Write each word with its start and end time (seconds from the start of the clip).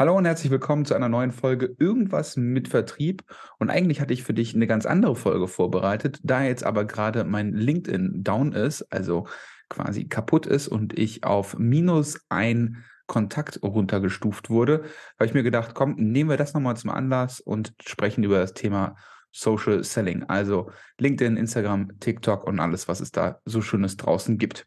Hallo 0.00 0.16
und 0.16 0.24
herzlich 0.24 0.50
willkommen 0.50 0.86
zu 0.86 0.94
einer 0.94 1.10
neuen 1.10 1.30
Folge 1.30 1.76
Irgendwas 1.78 2.38
mit 2.38 2.68
Vertrieb. 2.68 3.22
Und 3.58 3.68
eigentlich 3.68 4.00
hatte 4.00 4.14
ich 4.14 4.22
für 4.22 4.32
dich 4.32 4.54
eine 4.54 4.66
ganz 4.66 4.86
andere 4.86 5.14
Folge 5.14 5.46
vorbereitet, 5.46 6.20
da 6.22 6.42
jetzt 6.42 6.64
aber 6.64 6.86
gerade 6.86 7.24
mein 7.24 7.52
LinkedIn 7.52 8.24
down 8.24 8.52
ist, 8.52 8.80
also 8.90 9.26
quasi 9.68 10.08
kaputt 10.08 10.46
ist 10.46 10.68
und 10.68 10.98
ich 10.98 11.24
auf 11.24 11.58
minus 11.58 12.18
ein 12.30 12.82
Kontakt 13.06 13.62
runtergestuft 13.62 14.48
wurde, 14.48 14.84
habe 15.18 15.26
ich 15.26 15.34
mir 15.34 15.42
gedacht, 15.42 15.74
komm, 15.74 15.96
nehmen 15.96 16.30
wir 16.30 16.38
das 16.38 16.54
nochmal 16.54 16.78
zum 16.78 16.88
Anlass 16.88 17.38
und 17.38 17.74
sprechen 17.86 18.24
über 18.24 18.38
das 18.38 18.54
Thema 18.54 18.96
Social 19.32 19.84
Selling, 19.84 20.22
also 20.22 20.70
LinkedIn, 20.96 21.36
Instagram, 21.36 22.00
TikTok 22.00 22.44
und 22.44 22.58
alles, 22.58 22.88
was 22.88 23.00
es 23.00 23.12
da 23.12 23.42
so 23.44 23.60
Schönes 23.60 23.98
draußen 23.98 24.38
gibt. 24.38 24.66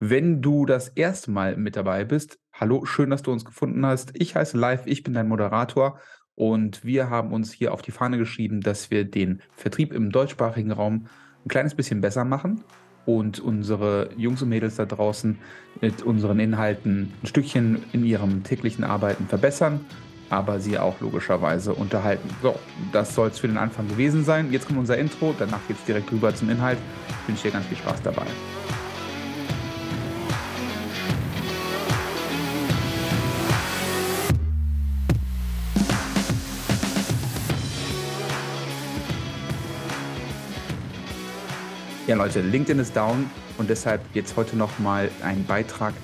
Wenn 0.00 0.40
du 0.40 0.64
das 0.64 0.88
erste 0.88 1.30
Mal 1.30 1.58
mit 1.58 1.76
dabei 1.76 2.06
bist, 2.06 2.38
hallo, 2.54 2.84
schön, 2.84 3.10
dass 3.10 3.22
du 3.22 3.32
uns 3.32 3.44
gefunden 3.44 3.84
hast. 3.84 4.12
Ich 4.14 4.36
heiße 4.36 4.56
Live, 4.56 4.86
ich 4.86 5.02
bin 5.02 5.14
dein 5.14 5.28
Moderator 5.28 5.98
und 6.36 6.84
wir 6.84 7.10
haben 7.10 7.32
uns 7.32 7.52
hier 7.52 7.72
auf 7.72 7.82
die 7.82 7.90
Fahne 7.90 8.16
geschrieben, 8.16 8.60
dass 8.60 8.90
wir 8.90 9.04
den 9.04 9.42
Vertrieb 9.56 9.92
im 9.92 10.10
deutschsprachigen 10.10 10.70
Raum 10.70 11.06
ein 11.44 11.48
kleines 11.48 11.74
bisschen 11.74 12.00
besser 12.00 12.24
machen 12.24 12.62
und 13.06 13.40
unsere 13.40 14.10
Jungs 14.16 14.40
und 14.40 14.48
Mädels 14.48 14.76
da 14.76 14.86
draußen 14.86 15.38
mit 15.80 16.02
unseren 16.02 16.38
Inhalten 16.38 17.12
ein 17.22 17.26
Stückchen 17.26 17.82
in 17.92 18.04
ihrem 18.04 18.44
täglichen 18.44 18.84
Arbeiten 18.84 19.26
verbessern, 19.26 19.84
aber 20.30 20.60
sie 20.60 20.78
auch 20.78 21.00
logischerweise 21.00 21.74
unterhalten. 21.74 22.28
So, 22.40 22.54
das 22.92 23.14
soll 23.14 23.28
es 23.28 23.38
für 23.40 23.48
den 23.48 23.58
Anfang 23.58 23.88
gewesen 23.88 24.24
sein. 24.24 24.52
Jetzt 24.52 24.66
kommt 24.66 24.78
unser 24.78 24.96
Intro, 24.96 25.34
danach 25.38 25.60
geht 25.66 25.76
es 25.76 25.84
direkt 25.84 26.10
rüber 26.12 26.34
zum 26.34 26.48
Inhalt. 26.50 26.78
Ich 27.22 27.28
wünsche 27.28 27.42
dir 27.48 27.50
ganz 27.50 27.66
viel 27.66 27.78
Spaß 27.78 28.00
dabei. 28.02 28.26
Ja, 42.14 42.22
Leute, 42.22 42.42
LinkedIn 42.42 42.78
ist 42.78 42.94
down 42.94 43.28
und 43.58 43.68
deshalb 43.68 44.00
jetzt 44.14 44.36
heute 44.36 44.56
nochmal 44.56 45.10
ein 45.24 45.44
Beitrag 45.46 45.94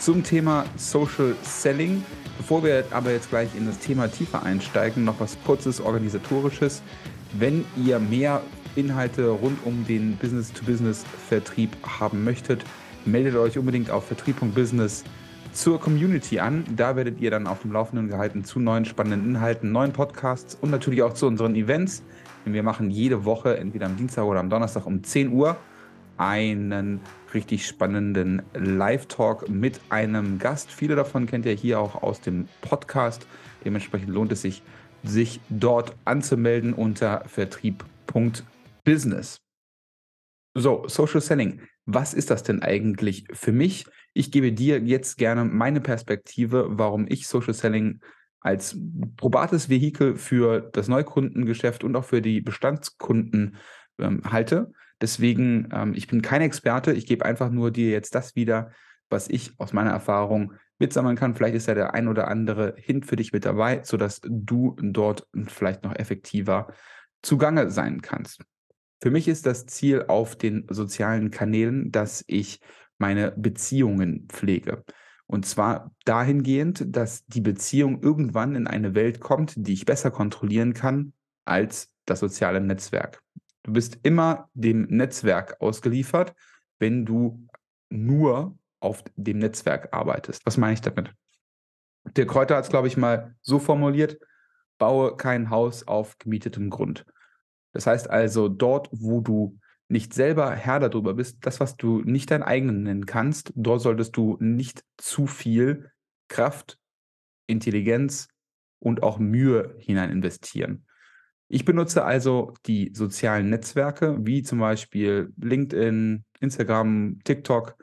zum 0.00 0.24
Thema 0.24 0.64
Social 0.74 1.36
Selling. 1.44 2.04
Bevor 2.38 2.64
wir 2.64 2.86
aber 2.90 3.12
jetzt 3.12 3.30
gleich 3.30 3.50
in 3.56 3.66
das 3.66 3.78
Thema 3.78 4.08
tiefer 4.08 4.42
einsteigen, 4.42 5.04
noch 5.04 5.20
was 5.20 5.38
kurzes 5.46 5.80
organisatorisches. 5.80 6.82
Wenn 7.38 7.64
ihr 7.76 8.00
mehr 8.00 8.42
Inhalte 8.74 9.28
rund 9.28 9.64
um 9.64 9.86
den 9.86 10.16
Business-to-Business-Vertrieb 10.16 11.76
haben 12.00 12.24
möchtet, 12.24 12.64
meldet 13.04 13.36
euch 13.36 13.56
unbedingt 13.56 13.92
auf 13.92 14.08
vertrieb.business 14.08 15.04
zur 15.52 15.80
Community 15.80 16.40
an. 16.40 16.64
Da 16.76 16.96
werdet 16.96 17.20
ihr 17.20 17.30
dann 17.30 17.46
auf 17.46 17.62
dem 17.62 17.72
Laufenden 17.72 18.08
gehalten 18.08 18.44
zu 18.44 18.60
neuen 18.60 18.84
spannenden 18.84 19.30
Inhalten, 19.30 19.72
neuen 19.72 19.92
Podcasts 19.92 20.56
und 20.60 20.70
natürlich 20.70 21.02
auch 21.02 21.14
zu 21.14 21.26
unseren 21.26 21.54
Events. 21.54 22.02
Wir 22.44 22.62
machen 22.62 22.90
jede 22.90 23.24
Woche, 23.24 23.56
entweder 23.58 23.86
am 23.86 23.96
Dienstag 23.96 24.24
oder 24.24 24.40
am 24.40 24.50
Donnerstag 24.50 24.86
um 24.86 25.04
10 25.04 25.32
Uhr, 25.32 25.56
einen 26.16 27.00
richtig 27.34 27.66
spannenden 27.66 28.42
Live-Talk 28.54 29.48
mit 29.48 29.80
einem 29.88 30.38
Gast. 30.38 30.70
Viele 30.70 30.96
davon 30.96 31.26
kennt 31.26 31.46
ihr 31.46 31.52
hier 31.52 31.80
auch 31.80 32.02
aus 32.02 32.20
dem 32.20 32.48
Podcast. 32.60 33.26
Dementsprechend 33.64 34.10
lohnt 34.10 34.32
es 34.32 34.42
sich, 34.42 34.62
sich 35.02 35.40
dort 35.48 35.94
anzumelden 36.04 36.72
unter 36.72 37.24
vertrieb.business. 37.26 39.36
So, 40.54 40.84
Social 40.88 41.20
Selling. 41.20 41.60
Was 41.92 42.14
ist 42.14 42.30
das 42.30 42.42
denn 42.42 42.62
eigentlich 42.62 43.26
für 43.32 43.52
mich? 43.52 43.86
Ich 44.12 44.30
gebe 44.30 44.52
dir 44.52 44.80
jetzt 44.80 45.18
gerne 45.18 45.44
meine 45.44 45.80
Perspektive, 45.80 46.66
warum 46.70 47.06
ich 47.08 47.26
Social 47.26 47.54
Selling 47.54 48.00
als 48.40 48.78
probates 49.16 49.68
Vehikel 49.68 50.16
für 50.16 50.60
das 50.60 50.88
Neukundengeschäft 50.88 51.84
und 51.84 51.96
auch 51.96 52.04
für 52.04 52.22
die 52.22 52.40
Bestandskunden 52.40 53.56
ähm, 53.98 54.22
halte. 54.24 54.72
Deswegen, 55.00 55.68
ähm, 55.72 55.94
ich 55.94 56.06
bin 56.06 56.22
kein 56.22 56.42
Experte, 56.42 56.92
ich 56.92 57.06
gebe 57.06 57.24
einfach 57.24 57.50
nur 57.50 57.70
dir 57.70 57.90
jetzt 57.90 58.14
das 58.14 58.36
wieder, 58.36 58.70
was 59.08 59.28
ich 59.28 59.52
aus 59.58 59.72
meiner 59.72 59.90
Erfahrung 59.90 60.54
mitsammeln 60.78 61.16
kann. 61.16 61.34
Vielleicht 61.34 61.56
ist 61.56 61.66
ja 61.66 61.74
der 61.74 61.94
ein 61.94 62.08
oder 62.08 62.28
andere 62.28 62.74
Hint 62.76 63.04
für 63.04 63.16
dich 63.16 63.32
mit 63.32 63.44
dabei, 63.44 63.82
sodass 63.82 64.20
du 64.22 64.76
dort 64.80 65.26
vielleicht 65.46 65.82
noch 65.82 65.94
effektiver 65.96 66.72
zugange 67.22 67.70
sein 67.70 68.00
kannst. 68.00 68.44
Für 69.00 69.10
mich 69.10 69.28
ist 69.28 69.46
das 69.46 69.66
Ziel 69.66 70.04
auf 70.08 70.36
den 70.36 70.66
sozialen 70.68 71.30
Kanälen, 71.30 71.90
dass 71.90 72.22
ich 72.26 72.60
meine 72.98 73.32
Beziehungen 73.32 74.28
pflege. 74.28 74.84
Und 75.26 75.46
zwar 75.46 75.94
dahingehend, 76.04 76.84
dass 76.94 77.24
die 77.26 77.40
Beziehung 77.40 78.02
irgendwann 78.02 78.56
in 78.56 78.66
eine 78.66 78.94
Welt 78.94 79.20
kommt, 79.20 79.54
die 79.56 79.72
ich 79.72 79.86
besser 79.86 80.10
kontrollieren 80.10 80.74
kann 80.74 81.12
als 81.44 81.88
das 82.04 82.20
soziale 82.20 82.60
Netzwerk. 82.60 83.22
Du 83.62 83.72
bist 83.72 83.98
immer 84.02 84.50
dem 84.54 84.82
Netzwerk 84.82 85.60
ausgeliefert, 85.60 86.34
wenn 86.78 87.06
du 87.06 87.46
nur 87.90 88.58
auf 88.80 89.04
dem 89.16 89.38
Netzwerk 89.38 89.88
arbeitest. 89.92 90.44
Was 90.46 90.56
meine 90.56 90.74
ich 90.74 90.80
damit? 90.80 91.12
Der 92.16 92.26
Kräuter 92.26 92.56
hat 92.56 92.64
es, 92.64 92.70
glaube 92.70 92.88
ich, 92.88 92.96
mal 92.96 93.34
so 93.40 93.58
formuliert, 93.58 94.18
baue 94.78 95.16
kein 95.16 95.50
Haus 95.50 95.86
auf 95.86 96.18
gemietetem 96.18 96.70
Grund. 96.70 97.04
Das 97.72 97.86
heißt 97.86 98.10
also, 98.10 98.48
dort, 98.48 98.88
wo 98.92 99.20
du 99.20 99.58
nicht 99.88 100.14
selber 100.14 100.52
Herr 100.52 100.80
darüber 100.80 101.14
bist, 101.14 101.38
das, 101.40 101.60
was 101.60 101.76
du 101.76 102.00
nicht 102.02 102.30
dein 102.30 102.42
eigenen 102.42 102.84
nennen 102.84 103.06
kannst, 103.06 103.52
dort 103.56 103.80
solltest 103.80 104.16
du 104.16 104.36
nicht 104.40 104.84
zu 104.96 105.26
viel 105.26 105.90
Kraft, 106.28 106.78
Intelligenz 107.46 108.28
und 108.78 109.02
auch 109.02 109.18
Mühe 109.18 109.74
hinein 109.78 110.10
investieren. 110.10 110.86
Ich 111.48 111.64
benutze 111.64 112.04
also 112.04 112.54
die 112.66 112.92
sozialen 112.94 113.50
Netzwerke, 113.50 114.16
wie 114.20 114.44
zum 114.44 114.60
Beispiel 114.60 115.32
LinkedIn, 115.36 116.24
Instagram, 116.38 117.18
TikTok, 117.24 117.76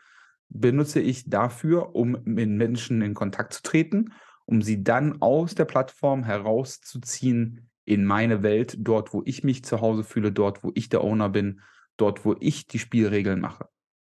benutze 0.47 1.01
ich 1.01 1.29
dafür, 1.29 1.93
um 1.93 2.17
mit 2.23 2.49
Menschen 2.49 3.01
in 3.01 3.13
Kontakt 3.13 3.51
zu 3.51 3.61
treten, 3.63 4.13
um 4.45 4.61
sie 4.61 4.83
dann 4.83 5.21
aus 5.21 5.55
der 5.55 5.65
Plattform 5.65 6.23
herauszuziehen 6.23 7.66
in 7.87 8.03
meine 8.03 8.43
Welt, 8.43 8.75
dort, 8.79 9.13
wo 9.13 9.23
ich 9.25 9.45
mich 9.45 9.63
zu 9.63 9.79
Hause 9.79 10.03
fühle, 10.03 10.33
dort, 10.33 10.61
wo 10.61 10.71
ich 10.75 10.89
der 10.89 11.03
Owner 11.03 11.29
bin 11.29 11.61
dort, 11.95 12.25
wo 12.25 12.35
ich 12.39 12.67
die 12.67 12.79
Spielregeln 12.79 13.39
mache. 13.39 13.67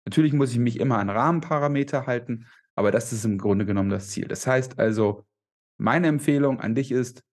Natürlich 0.06 0.34
muss 0.34 0.52
ich 0.52 0.57
mich 0.57 0.80
immer 0.80 0.97
an 0.97 1.09
Rahmenparameter 1.09 2.08
halten, 2.08 2.47
aber 2.75 2.90
das 2.91 3.13
ist 3.13 3.25
im 3.25 3.38
Grunde 3.38 3.66
genommen 3.66 3.91
das 3.91 4.09
Ziel. 4.09 4.28
Das 4.28 4.47
heißt 4.47 4.79
also, 4.79 5.25
meine 5.78 6.08
Empfehlung 6.08 6.59
an 6.59 6.74
dich 6.74 6.91
ist, 6.91 7.24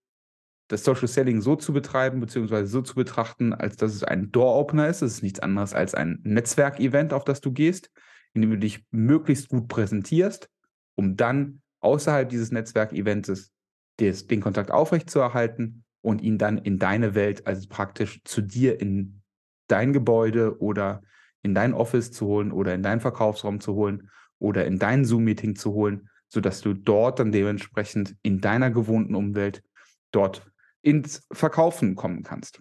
das 0.68 0.84
Social 0.84 1.08
Selling 1.08 1.40
so 1.40 1.56
zu 1.56 1.72
betreiben, 1.72 2.20
beziehungsweise 2.20 2.66
so 2.66 2.82
zu 2.82 2.96
betrachten, 2.96 3.54
als 3.54 3.76
dass 3.76 3.94
es 3.94 4.04
ein 4.04 4.30
Door-Opener 4.30 4.88
ist. 4.88 5.00
Es 5.00 5.14
ist 5.14 5.22
nichts 5.22 5.40
anderes 5.40 5.72
als 5.72 5.94
ein 5.94 6.20
Netzwerkevent, 6.22 7.12
auf 7.12 7.24
das 7.24 7.40
du 7.40 7.52
gehst, 7.52 7.90
in 8.34 8.42
dem 8.42 8.50
du 8.50 8.58
dich 8.58 8.84
möglichst 8.90 9.48
gut 9.48 9.68
präsentierst, 9.68 10.50
um 10.96 11.16
dann 11.16 11.62
außerhalb 11.80 12.28
dieses 12.28 12.52
Netzwerkevents 12.52 13.52
den 13.98 14.40
Kontakt 14.42 14.70
aufrechtzuerhalten 14.70 15.85
und 16.06 16.22
ihn 16.22 16.38
dann 16.38 16.56
in 16.56 16.78
deine 16.78 17.16
Welt, 17.16 17.48
also 17.48 17.66
praktisch 17.68 18.20
zu 18.22 18.40
dir 18.40 18.80
in 18.80 19.22
dein 19.66 19.92
Gebäude 19.92 20.60
oder 20.60 21.02
in 21.42 21.52
dein 21.52 21.74
Office 21.74 22.12
zu 22.12 22.26
holen 22.26 22.52
oder 22.52 22.74
in 22.74 22.84
deinen 22.84 23.00
Verkaufsraum 23.00 23.58
zu 23.58 23.74
holen 23.74 24.08
oder 24.38 24.66
in 24.66 24.78
dein 24.78 25.04
Zoom-Meeting 25.04 25.56
zu 25.56 25.72
holen, 25.72 26.08
sodass 26.28 26.60
du 26.60 26.74
dort 26.74 27.18
dann 27.18 27.32
dementsprechend 27.32 28.14
in 28.22 28.40
deiner 28.40 28.70
gewohnten 28.70 29.16
Umwelt 29.16 29.64
dort 30.12 30.48
ins 30.80 31.26
Verkaufen 31.32 31.96
kommen 31.96 32.22
kannst. 32.22 32.60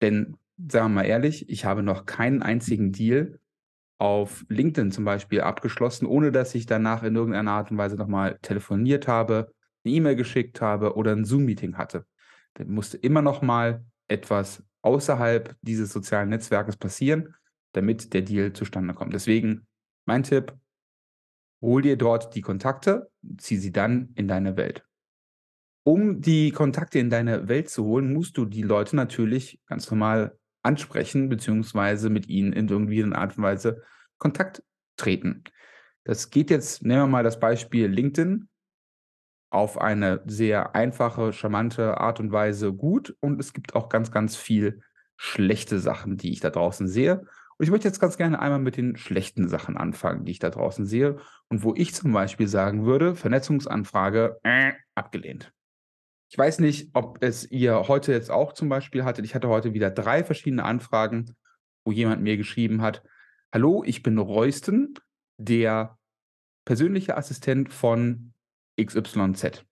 Denn 0.00 0.36
sagen 0.56 0.92
wir 0.92 1.00
mal 1.00 1.06
ehrlich, 1.06 1.48
ich 1.48 1.64
habe 1.64 1.82
noch 1.82 2.06
keinen 2.06 2.42
einzigen 2.42 2.92
Deal 2.92 3.40
auf 3.98 4.44
LinkedIn 4.48 4.92
zum 4.92 5.04
Beispiel 5.04 5.40
abgeschlossen, 5.40 6.06
ohne 6.06 6.30
dass 6.30 6.54
ich 6.54 6.66
danach 6.66 7.02
in 7.02 7.16
irgendeiner 7.16 7.50
Art 7.50 7.72
und 7.72 7.78
Weise 7.78 7.96
nochmal 7.96 8.38
telefoniert 8.40 9.08
habe, 9.08 9.52
eine 9.84 9.94
E-Mail 9.94 10.14
geschickt 10.14 10.60
habe 10.60 10.94
oder 10.94 11.10
ein 11.10 11.24
Zoom-Meeting 11.24 11.76
hatte. 11.76 12.06
Da 12.54 12.64
musste 12.64 12.96
immer 12.96 13.22
noch 13.22 13.42
mal 13.42 13.84
etwas 14.08 14.62
außerhalb 14.82 15.56
dieses 15.62 15.92
sozialen 15.92 16.28
Netzwerkes 16.28 16.76
passieren, 16.76 17.34
damit 17.72 18.12
der 18.12 18.22
Deal 18.22 18.52
zustande 18.52 18.94
kommt. 18.94 19.14
Deswegen 19.14 19.66
mein 20.06 20.22
Tipp, 20.22 20.54
hol 21.60 21.82
dir 21.82 21.96
dort 21.96 22.34
die 22.34 22.42
Kontakte, 22.42 23.10
zieh 23.38 23.56
sie 23.56 23.72
dann 23.72 24.10
in 24.14 24.28
deine 24.28 24.56
Welt. 24.56 24.84
Um 25.86 26.20
die 26.20 26.50
Kontakte 26.50 26.98
in 26.98 27.10
deine 27.10 27.48
Welt 27.48 27.68
zu 27.68 27.84
holen, 27.84 28.12
musst 28.12 28.36
du 28.38 28.44
die 28.44 28.62
Leute 28.62 28.96
natürlich 28.96 29.60
ganz 29.66 29.90
normal 29.90 30.38
ansprechen, 30.62 31.28
beziehungsweise 31.28 32.08
mit 32.08 32.28
ihnen 32.28 32.52
in 32.52 32.68
irgendwie 32.68 33.02
einer 33.02 33.18
Art 33.18 33.36
und 33.36 33.42
Weise 33.42 33.82
Kontakt 34.18 34.62
treten. 34.96 35.44
Das 36.04 36.30
geht 36.30 36.50
jetzt, 36.50 36.82
nehmen 36.82 37.02
wir 37.02 37.06
mal 37.06 37.24
das 37.24 37.40
Beispiel 37.40 37.86
LinkedIn 37.86 38.48
auf 39.54 39.80
eine 39.80 40.20
sehr 40.26 40.74
einfache, 40.74 41.32
charmante 41.32 41.98
Art 41.98 42.20
und 42.20 42.32
Weise 42.32 42.72
gut. 42.72 43.16
Und 43.20 43.40
es 43.40 43.52
gibt 43.52 43.74
auch 43.74 43.88
ganz, 43.88 44.10
ganz 44.10 44.36
viel 44.36 44.80
schlechte 45.16 45.78
Sachen, 45.78 46.16
die 46.16 46.32
ich 46.32 46.40
da 46.40 46.50
draußen 46.50 46.88
sehe. 46.88 47.20
Und 47.56 47.64
ich 47.64 47.70
möchte 47.70 47.86
jetzt 47.86 48.00
ganz 48.00 48.16
gerne 48.16 48.40
einmal 48.40 48.58
mit 48.58 48.76
den 48.76 48.96
schlechten 48.96 49.48
Sachen 49.48 49.76
anfangen, 49.76 50.24
die 50.24 50.32
ich 50.32 50.40
da 50.40 50.50
draußen 50.50 50.86
sehe. 50.86 51.18
Und 51.48 51.62
wo 51.62 51.72
ich 51.74 51.94
zum 51.94 52.12
Beispiel 52.12 52.48
sagen 52.48 52.84
würde, 52.84 53.14
Vernetzungsanfrage 53.14 54.38
äh, 54.42 54.72
abgelehnt. 54.96 55.52
Ich 56.30 56.36
weiß 56.36 56.58
nicht, 56.58 56.90
ob 56.94 57.22
es 57.22 57.48
ihr 57.48 57.86
heute 57.86 58.10
jetzt 58.10 58.32
auch 58.32 58.54
zum 58.54 58.68
Beispiel 58.68 59.04
hattet. 59.04 59.24
Ich 59.24 59.36
hatte 59.36 59.48
heute 59.48 59.72
wieder 59.72 59.92
drei 59.92 60.24
verschiedene 60.24 60.64
Anfragen, 60.64 61.36
wo 61.84 61.92
jemand 61.92 62.22
mir 62.22 62.36
geschrieben 62.36 62.82
hat: 62.82 63.04
Hallo, 63.52 63.84
ich 63.86 64.02
bin 64.02 64.18
Reusten, 64.18 64.94
der 65.38 65.96
persönliche 66.64 67.16
Assistent 67.16 67.72
von 67.72 68.33
XYZ. 68.80 69.64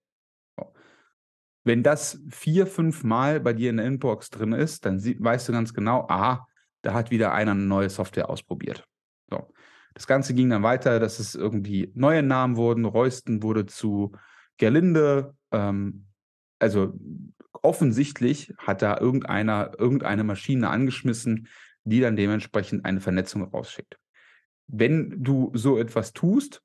Wenn 1.64 1.82
das 1.82 2.20
vier, 2.30 2.66
fünf 2.66 3.04
Mal 3.04 3.40
bei 3.40 3.52
dir 3.52 3.70
in 3.70 3.76
der 3.76 3.86
Inbox 3.86 4.30
drin 4.30 4.52
ist, 4.52 4.84
dann 4.84 5.02
weißt 5.02 5.48
du 5.48 5.52
ganz 5.52 5.72
genau, 5.72 6.06
aha, 6.08 6.46
da 6.82 6.92
hat 6.92 7.10
wieder 7.10 7.32
einer 7.32 7.52
eine 7.52 7.62
neue 7.62 7.88
Software 7.88 8.28
ausprobiert. 8.28 8.84
So. 9.30 9.52
Das 9.94 10.06
Ganze 10.06 10.34
ging 10.34 10.50
dann 10.50 10.62
weiter, 10.62 10.98
dass 10.98 11.18
es 11.18 11.34
irgendwie 11.34 11.92
neue 11.94 12.22
Namen 12.22 12.56
wurden. 12.56 12.84
Reusten 12.84 13.42
wurde 13.42 13.66
zu 13.66 14.12
Gerlinde. 14.56 15.36
Ähm, 15.50 16.06
also 16.58 16.94
offensichtlich 17.62 18.54
hat 18.58 18.82
da 18.82 18.98
irgendeiner 18.98 19.72
irgendeine 19.78 20.24
Maschine 20.24 20.70
angeschmissen, 20.70 21.48
die 21.84 22.00
dann 22.00 22.16
dementsprechend 22.16 22.84
eine 22.84 23.00
Vernetzung 23.00 23.42
rausschickt. 23.44 23.98
Wenn 24.66 25.22
du 25.22 25.50
so 25.54 25.78
etwas 25.78 26.12
tust, 26.12 26.62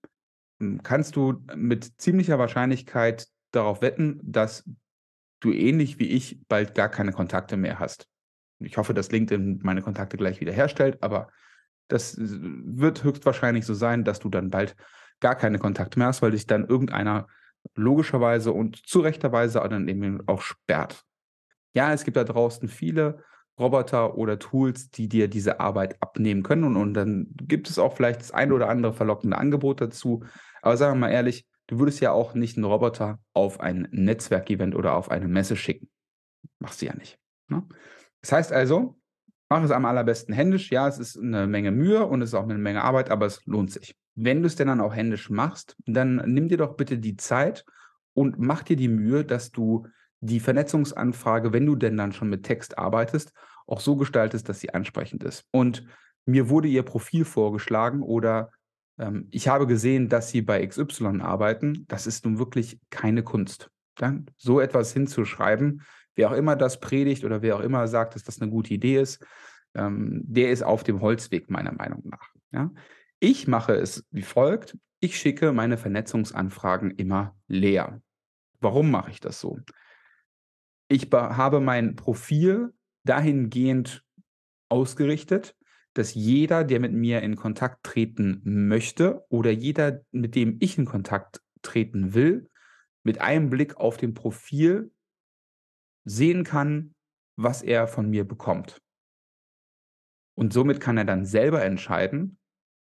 kannst 0.84 1.16
du 1.16 1.44
mit 1.56 2.00
ziemlicher 2.02 2.40
Wahrscheinlichkeit 2.40 3.28
darauf 3.52 3.82
wetten, 3.82 4.20
dass 4.24 4.64
du 5.40 5.52
ähnlich 5.52 6.00
wie 6.00 6.08
ich 6.08 6.40
bald 6.48 6.76
gar 6.76 6.90
keine 6.90 7.12
Kontakte 7.12 7.58
mehr 7.58 7.80
hast. 7.80 8.08
Ich 8.60 8.78
hoffe, 8.78 8.94
dass 8.94 9.12
LinkedIn 9.12 9.60
meine 9.64 9.82
Kontakte 9.82 10.18
gleich 10.18 10.42
wieder 10.42 10.52
herstellt, 10.52 10.98
aber 11.02 11.30
das 11.88 12.18
wird 12.20 13.04
höchstwahrscheinlich 13.04 13.66
so 13.66 13.74
sein, 13.74 14.04
dass 14.04 14.20
du 14.20 14.30
dann 14.30 14.50
bald 14.50 14.76
gar 15.20 15.36
keine 15.36 15.60
Kontakte 15.60 16.00
mehr 16.00 16.08
hast, 16.08 16.22
weil 16.22 16.32
dich 16.32 16.48
dann 16.48 16.66
irgendeiner 16.68 17.28
logischerweise 17.76 18.52
und 18.52 18.88
zu 18.88 19.00
rechter 19.00 19.32
Weise 19.32 19.60
dann 19.70 19.88
eben 19.88 20.28
auch 20.28 20.42
sperrt. 20.42 21.04
Ja, 21.74 21.94
es 21.94 22.04
gibt 22.04 22.18
da 22.18 22.24
draußen 22.24 22.68
viele 22.68 23.24
Roboter 23.60 24.18
oder 24.18 24.40
Tools, 24.40 24.90
die 24.92 25.08
dir 25.10 25.28
diese 25.28 25.60
Arbeit 25.60 25.98
abnehmen 26.02 26.44
können 26.44 26.64
und, 26.64 26.76
und 26.76 26.94
dann 26.94 27.28
gibt 27.32 27.70
es 27.70 27.80
auch 27.80 27.96
vielleicht 27.96 28.22
das 28.22 28.32
ein 28.32 28.52
oder 28.52 28.70
andere 28.70 28.94
verlockende 28.94 29.38
Angebot 29.38 29.82
dazu. 29.82 30.24
Aber 30.62 30.78
sagen 30.78 30.96
wir 30.96 31.08
mal 31.08 31.12
ehrlich, 31.12 31.48
du 31.68 31.80
würdest 31.80 32.00
ja 32.00 32.12
auch 32.12 32.34
nicht 32.34 32.58
einen 32.58 32.66
Roboter 32.66 33.20
auf 33.34 33.60
ein 33.60 33.88
Netzwerkevent 33.92 34.76
oder 34.76 34.96
auf 34.96 35.10
eine 35.10 35.28
Messe 35.28 35.56
schicken. 35.56 35.90
Machst 36.60 36.82
du 36.82 36.86
ja 36.86 36.96
nicht. 36.96 37.18
Ne? 37.48 37.64
Das 38.22 38.32
heißt 38.32 38.52
also, 38.52 39.00
mach 39.50 39.64
es 39.64 39.72
am 39.72 39.86
allerbesten 39.86 40.34
händisch. 40.34 40.72
Ja, 40.72 40.88
es 40.88 41.00
ist 41.00 41.18
eine 41.18 41.48
Menge 41.48 41.72
Mühe 41.72 42.06
und 42.06 42.22
es 42.22 42.30
ist 42.30 42.36
auch 42.36 42.44
eine 42.44 42.58
Menge 42.58 42.84
Arbeit, 42.84 43.10
aber 43.10 43.26
es 43.26 43.46
lohnt 43.46 43.72
sich. 43.72 43.96
Wenn 44.16 44.42
du 44.42 44.48
es 44.48 44.56
denn 44.56 44.68
dann 44.68 44.82
auch 44.82 44.96
händisch 44.96 45.30
machst, 45.30 45.76
dann 45.86 46.16
nimm 46.26 46.48
dir 46.48 46.58
doch 46.58 46.76
bitte 46.76 46.98
die 46.98 47.18
Zeit 47.18 47.66
und 48.14 48.40
mach 48.40 48.64
dir 48.64 48.76
die 48.76 48.88
Mühe, 48.88 49.24
dass 49.24 49.52
du 49.52 49.88
die 50.20 50.40
Vernetzungsanfrage, 50.40 51.54
wenn 51.54 51.66
du 51.66 51.76
denn 51.76 51.98
dann 51.98 52.12
schon 52.12 52.30
mit 52.30 52.44
Text 52.44 52.78
arbeitest, 52.78 53.34
auch 53.68 53.80
so 53.80 53.96
gestaltest, 53.96 54.50
dass 54.50 54.60
sie 54.60 54.74
ansprechend 54.74 55.24
ist. 55.24 55.46
Und 55.52 55.86
mir 56.26 56.50
wurde 56.50 56.68
ihr 56.68 56.84
Profil 56.84 57.26
vorgeschlagen 57.26 58.02
oder 58.02 58.52
ähm, 58.98 59.28
ich 59.32 59.48
habe 59.48 59.68
gesehen, 59.68 60.10
dass 60.10 60.30
Sie 60.30 60.42
bei 60.42 60.66
XY 60.66 61.22
arbeiten. 61.22 61.86
Das 61.88 62.08
ist 62.08 62.26
nun 62.26 62.40
wirklich 62.40 62.80
keine 62.90 63.24
Kunst. 63.24 63.70
Ja? 64.00 64.18
So 64.36 64.60
etwas 64.60 64.94
hinzuschreiben, 64.94 65.82
wer 66.16 66.32
auch 66.32 66.36
immer 66.36 66.56
das 66.56 66.80
predigt 66.80 67.24
oder 67.24 67.42
wer 67.42 67.56
auch 67.58 67.62
immer 67.62 67.88
sagt, 67.88 68.16
dass 68.16 68.24
das 68.24 68.42
eine 68.42 68.52
gute 68.52 68.74
Idee 68.74 69.00
ist, 69.00 69.26
ähm, 69.76 70.22
der 70.26 70.52
ist 70.52 70.64
auf 70.64 70.84
dem 70.84 71.02
Holzweg 71.02 71.50
meiner 71.50 71.74
Meinung 71.74 72.02
nach. 72.06 72.30
Ja? 72.52 72.72
Ich 73.20 73.48
mache 73.48 73.74
es 73.74 74.06
wie 74.12 74.24
folgt. 74.24 74.78
Ich 75.00 75.18
schicke 75.18 75.52
meine 75.54 75.78
Vernetzungsanfragen 75.78 76.92
immer 76.92 77.36
leer. 77.48 78.02
Warum 78.60 78.90
mache 78.90 79.12
ich 79.12 79.20
das 79.20 79.40
so? 79.40 79.60
Ich 80.90 81.10
habe 81.12 81.60
mein 81.60 81.96
Profil 81.96 82.74
dahingehend 83.06 84.04
ausgerichtet, 84.70 85.56
dass 85.94 86.14
jeder, 86.14 86.64
der 86.64 86.80
mit 86.80 86.94
mir 86.94 87.22
in 87.22 87.36
Kontakt 87.36 87.84
treten 87.84 88.42
möchte 88.68 89.26
oder 89.30 89.52
jeder, 89.52 90.02
mit 90.12 90.36
dem 90.36 90.58
ich 90.60 90.78
in 90.78 90.86
Kontakt 90.86 91.42
treten 91.62 92.14
will, 92.14 92.50
mit 93.04 93.20
einem 93.20 93.50
Blick 93.50 93.78
auf 93.78 93.98
dem 93.98 94.14
Profil 94.14 94.92
sehen 96.06 96.44
kann, 96.44 96.94
was 97.36 97.64
er 97.64 97.88
von 97.88 98.10
mir 98.10 98.28
bekommt. 98.28 98.82
Und 100.38 100.54
somit 100.54 100.80
kann 100.80 100.98
er 100.98 101.06
dann 101.06 101.26
selber 101.26 101.64
entscheiden, 101.64 102.38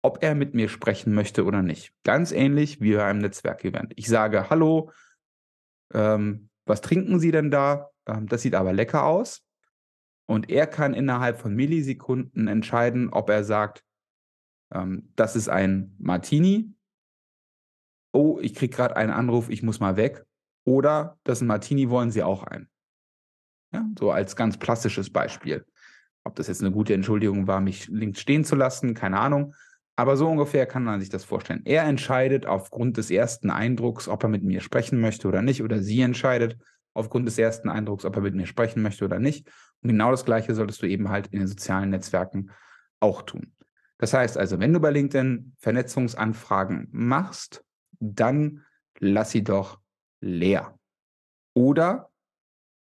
ob 0.02 0.22
er 0.22 0.34
mit 0.34 0.54
mir 0.54 0.68
sprechen 0.68 1.12
möchte 1.12 1.44
oder 1.44 1.62
nicht. 1.62 1.92
Ganz 2.04 2.32
ähnlich 2.32 2.80
wie 2.80 2.94
bei 2.94 3.04
einem 3.04 3.20
Netzwerkevent. 3.20 3.92
Ich 3.96 4.08
sage, 4.08 4.48
hallo, 4.48 4.92
ähm, 5.92 6.48
was 6.64 6.80
trinken 6.80 7.18
Sie 7.18 7.32
denn 7.32 7.50
da? 7.50 7.89
Ähm, 8.06 8.26
das 8.26 8.42
sieht 8.42 8.54
aber 8.54 8.72
lecker 8.72 9.04
aus. 9.04 9.44
Und 10.26 10.48
er 10.48 10.66
kann 10.66 10.94
innerhalb 10.94 11.38
von 11.40 11.54
Millisekunden 11.54 12.46
entscheiden, 12.46 13.10
ob 13.12 13.30
er 13.30 13.42
sagt, 13.42 13.84
ähm, 14.72 15.12
das 15.16 15.36
ist 15.36 15.48
ein 15.48 15.94
Martini. 15.98 16.72
Oh, 18.12 18.38
ich 18.40 18.54
kriege 18.54 18.74
gerade 18.74 18.96
einen 18.96 19.12
Anruf, 19.12 19.48
ich 19.48 19.62
muss 19.62 19.80
mal 19.80 19.96
weg. 19.96 20.24
Oder 20.64 21.18
das 21.24 21.38
ist 21.38 21.42
ein 21.42 21.48
Martini, 21.48 21.90
wollen 21.90 22.10
Sie 22.10 22.22
auch 22.22 22.44
einen? 22.44 22.68
Ja, 23.72 23.86
so 23.98 24.10
als 24.10 24.36
ganz 24.36 24.56
plastisches 24.58 25.10
Beispiel. 25.10 25.64
Ob 26.24 26.36
das 26.36 26.48
jetzt 26.48 26.60
eine 26.60 26.72
gute 26.72 26.92
Entschuldigung 26.94 27.46
war, 27.46 27.60
mich 27.60 27.88
links 27.88 28.20
stehen 28.20 28.44
zu 28.44 28.56
lassen, 28.56 28.94
keine 28.94 29.18
Ahnung. 29.18 29.54
Aber 29.96 30.16
so 30.16 30.28
ungefähr 30.28 30.66
kann 30.66 30.84
man 30.84 31.00
sich 31.00 31.08
das 31.08 31.24
vorstellen. 31.24 31.62
Er 31.64 31.84
entscheidet 31.84 32.46
aufgrund 32.46 32.96
des 32.96 33.10
ersten 33.10 33.50
Eindrucks, 33.50 34.08
ob 34.08 34.22
er 34.22 34.28
mit 34.28 34.42
mir 34.42 34.60
sprechen 34.60 35.00
möchte 35.00 35.28
oder 35.28 35.42
nicht, 35.42 35.62
oder 35.62 35.82
sie 35.82 36.00
entscheidet, 36.00 36.56
aufgrund 36.94 37.26
des 37.26 37.38
ersten 37.38 37.68
Eindrucks, 37.68 38.04
ob 38.04 38.16
er 38.16 38.22
mit 38.22 38.34
mir 38.34 38.46
sprechen 38.46 38.82
möchte 38.82 39.04
oder 39.04 39.18
nicht. 39.18 39.48
Und 39.82 39.90
genau 39.90 40.10
das 40.10 40.24
Gleiche 40.24 40.54
solltest 40.54 40.82
du 40.82 40.86
eben 40.86 41.08
halt 41.08 41.28
in 41.28 41.38
den 41.38 41.48
sozialen 41.48 41.90
Netzwerken 41.90 42.50
auch 43.00 43.22
tun. 43.22 43.52
Das 43.98 44.14
heißt 44.14 44.38
also, 44.38 44.58
wenn 44.58 44.72
du 44.72 44.80
bei 44.80 44.90
LinkedIn 44.90 45.54
Vernetzungsanfragen 45.58 46.88
machst, 46.90 47.64
dann 48.00 48.64
lass 48.98 49.30
sie 49.30 49.44
doch 49.44 49.78
leer. 50.20 50.78
Oder 51.54 52.10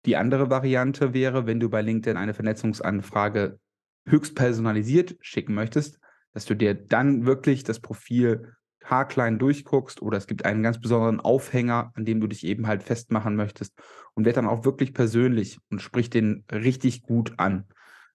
die 0.06 0.16
andere 0.16 0.50
Variante 0.50 1.14
wäre, 1.14 1.46
wenn 1.46 1.60
du 1.60 1.68
bei 1.68 1.82
LinkedIn 1.82 2.16
eine 2.16 2.34
Vernetzungsanfrage 2.34 3.58
höchst 4.06 4.34
personalisiert 4.34 5.16
schicken 5.20 5.54
möchtest, 5.54 5.98
dass 6.32 6.44
du 6.44 6.54
dir 6.54 6.74
dann 6.74 7.26
wirklich 7.26 7.64
das 7.64 7.80
Profil 7.80 8.54
haarklein 8.84 9.38
durchguckst 9.38 10.02
oder 10.02 10.18
es 10.18 10.26
gibt 10.26 10.44
einen 10.44 10.62
ganz 10.62 10.80
besonderen 10.80 11.20
Aufhänger, 11.20 11.92
an 11.94 12.04
dem 12.04 12.20
du 12.20 12.26
dich 12.26 12.44
eben 12.44 12.66
halt 12.66 12.82
festmachen 12.82 13.36
möchtest 13.36 13.74
und 14.14 14.24
wird 14.24 14.36
dann 14.36 14.46
auch 14.46 14.64
wirklich 14.64 14.94
persönlich 14.94 15.58
und 15.70 15.82
spricht 15.82 16.14
den 16.14 16.44
richtig 16.52 17.02
gut 17.02 17.34
an. 17.38 17.64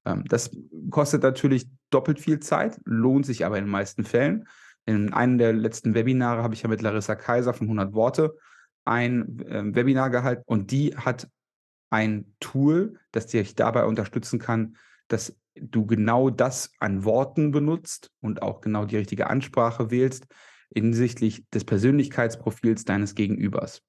Ähm, 0.05 0.23
das 0.27 0.51
kostet 0.89 1.23
natürlich 1.23 1.67
doppelt 1.89 2.19
viel 2.19 2.39
Zeit, 2.39 2.79
lohnt 2.85 3.25
sich 3.25 3.45
aber 3.45 3.57
in 3.57 3.65
den 3.65 3.71
meisten 3.71 4.03
Fällen. 4.03 4.47
In 4.85 5.13
einem 5.13 5.37
der 5.37 5.53
letzten 5.53 5.93
Webinare 5.93 6.43
habe 6.43 6.53
ich 6.53 6.63
ja 6.63 6.69
mit 6.69 6.81
Larissa 6.81 7.15
Kaiser 7.15 7.53
von 7.53 7.67
100 7.67 7.93
Worte 7.93 8.35
ein 8.85 9.39
äh, 9.47 9.75
Webinar 9.75 10.09
gehalten 10.09 10.43
und 10.45 10.71
die 10.71 10.95
hat 10.95 11.27
ein 11.89 12.35
Tool, 12.39 12.99
das 13.11 13.27
dich 13.27 13.55
dabei 13.55 13.85
unterstützen 13.85 14.39
kann, 14.39 14.77
dass 15.07 15.35
du 15.55 15.85
genau 15.85 16.29
das 16.29 16.71
an 16.79 17.03
Worten 17.03 17.51
benutzt 17.51 18.11
und 18.21 18.41
auch 18.41 18.61
genau 18.61 18.85
die 18.85 18.97
richtige 18.97 19.29
Ansprache 19.29 19.91
wählst, 19.91 20.27
hinsichtlich 20.73 21.47
des 21.49 21.65
Persönlichkeitsprofils 21.65 22.85
deines 22.85 23.15
Gegenübers. 23.15 23.83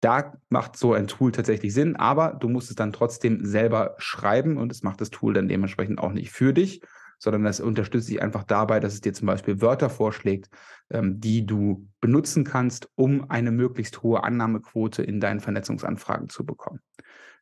Da 0.00 0.34
macht 0.50 0.76
so 0.76 0.92
ein 0.92 1.06
Tool 1.06 1.32
tatsächlich 1.32 1.72
Sinn, 1.72 1.96
aber 1.96 2.34
du 2.34 2.48
musst 2.48 2.68
es 2.68 2.76
dann 2.76 2.92
trotzdem 2.92 3.44
selber 3.44 3.94
schreiben 3.98 4.58
und 4.58 4.70
es 4.70 4.82
macht 4.82 5.00
das 5.00 5.10
Tool 5.10 5.32
dann 5.32 5.48
dementsprechend 5.48 5.98
auch 5.98 6.12
nicht 6.12 6.30
für 6.30 6.52
dich, 6.52 6.82
sondern 7.18 7.44
das 7.44 7.60
unterstützt 7.60 8.10
dich 8.10 8.20
einfach 8.20 8.44
dabei, 8.44 8.80
dass 8.80 8.92
es 8.92 9.00
dir 9.00 9.14
zum 9.14 9.26
Beispiel 9.26 9.62
Wörter 9.62 9.88
vorschlägt, 9.88 10.50
ähm, 10.90 11.20
die 11.20 11.46
du 11.46 11.88
benutzen 12.00 12.44
kannst, 12.44 12.90
um 12.96 13.30
eine 13.30 13.50
möglichst 13.50 14.02
hohe 14.02 14.22
Annahmequote 14.22 15.02
in 15.02 15.20
deinen 15.20 15.40
Vernetzungsanfragen 15.40 16.28
zu 16.28 16.44
bekommen. 16.44 16.80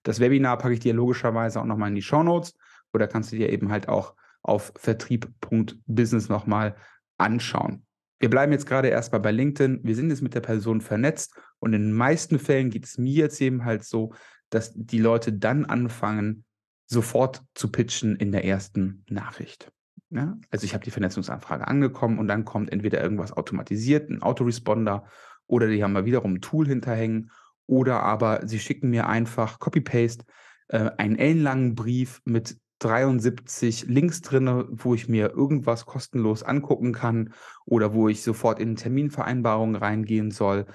Das 0.04 0.20
Webinar 0.20 0.58
packe 0.58 0.74
ich 0.74 0.80
dir 0.80 0.94
logischerweise 0.94 1.60
auch 1.60 1.64
nochmal 1.64 1.88
in 1.88 1.94
die 1.96 2.02
Show 2.02 2.22
Notes 2.22 2.54
oder 2.92 3.08
kannst 3.08 3.32
du 3.32 3.36
dir 3.36 3.50
eben 3.50 3.70
halt 3.70 3.88
auch 3.88 4.14
auf 4.42 4.72
vertrieb.business 4.76 6.28
nochmal 6.28 6.76
anschauen. 7.18 7.86
Wir 8.22 8.30
bleiben 8.30 8.52
jetzt 8.52 8.66
gerade 8.66 8.86
erstmal 8.86 9.20
bei 9.20 9.32
LinkedIn. 9.32 9.80
Wir 9.82 9.96
sind 9.96 10.10
jetzt 10.10 10.22
mit 10.22 10.32
der 10.32 10.40
Person 10.40 10.80
vernetzt 10.80 11.34
und 11.58 11.72
in 11.72 11.82
den 11.82 11.92
meisten 11.92 12.38
Fällen 12.38 12.70
geht 12.70 12.84
es 12.84 12.96
mir 12.96 13.12
jetzt 13.12 13.40
eben 13.40 13.64
halt 13.64 13.82
so, 13.82 14.14
dass 14.48 14.70
die 14.76 15.00
Leute 15.00 15.32
dann 15.32 15.64
anfangen, 15.64 16.44
sofort 16.86 17.42
zu 17.54 17.72
pitchen 17.72 18.14
in 18.14 18.30
der 18.30 18.44
ersten 18.44 19.04
Nachricht. 19.08 19.72
Ja? 20.10 20.38
Also 20.50 20.66
ich 20.66 20.72
habe 20.72 20.84
die 20.84 20.92
Vernetzungsanfrage 20.92 21.66
angekommen 21.66 22.20
und 22.20 22.28
dann 22.28 22.44
kommt 22.44 22.70
entweder 22.70 23.02
irgendwas 23.02 23.32
automatisiert, 23.32 24.08
ein 24.08 24.22
Autoresponder, 24.22 25.04
oder 25.48 25.66
die 25.66 25.82
haben 25.82 25.92
mal 25.92 26.04
wiederum 26.04 26.34
ein 26.34 26.40
Tool 26.40 26.68
hinterhängen, 26.68 27.32
oder 27.66 28.04
aber 28.04 28.46
sie 28.46 28.60
schicken 28.60 28.90
mir 28.90 29.08
einfach 29.08 29.58
Copy-Paste 29.58 30.24
äh, 30.68 30.92
einen 30.96 31.16
ellenlangen 31.16 31.74
Brief 31.74 32.20
mit 32.24 32.56
73 32.84 33.86
Links 33.88 34.20
drin, 34.22 34.64
wo 34.70 34.94
ich 34.94 35.08
mir 35.08 35.30
irgendwas 35.30 35.86
kostenlos 35.86 36.42
angucken 36.42 36.92
kann 36.92 37.32
oder 37.64 37.94
wo 37.94 38.08
ich 38.08 38.22
sofort 38.22 38.58
in 38.60 38.76
Terminvereinbarungen 38.76 39.76
reingehen 39.76 40.30
soll. 40.30 40.66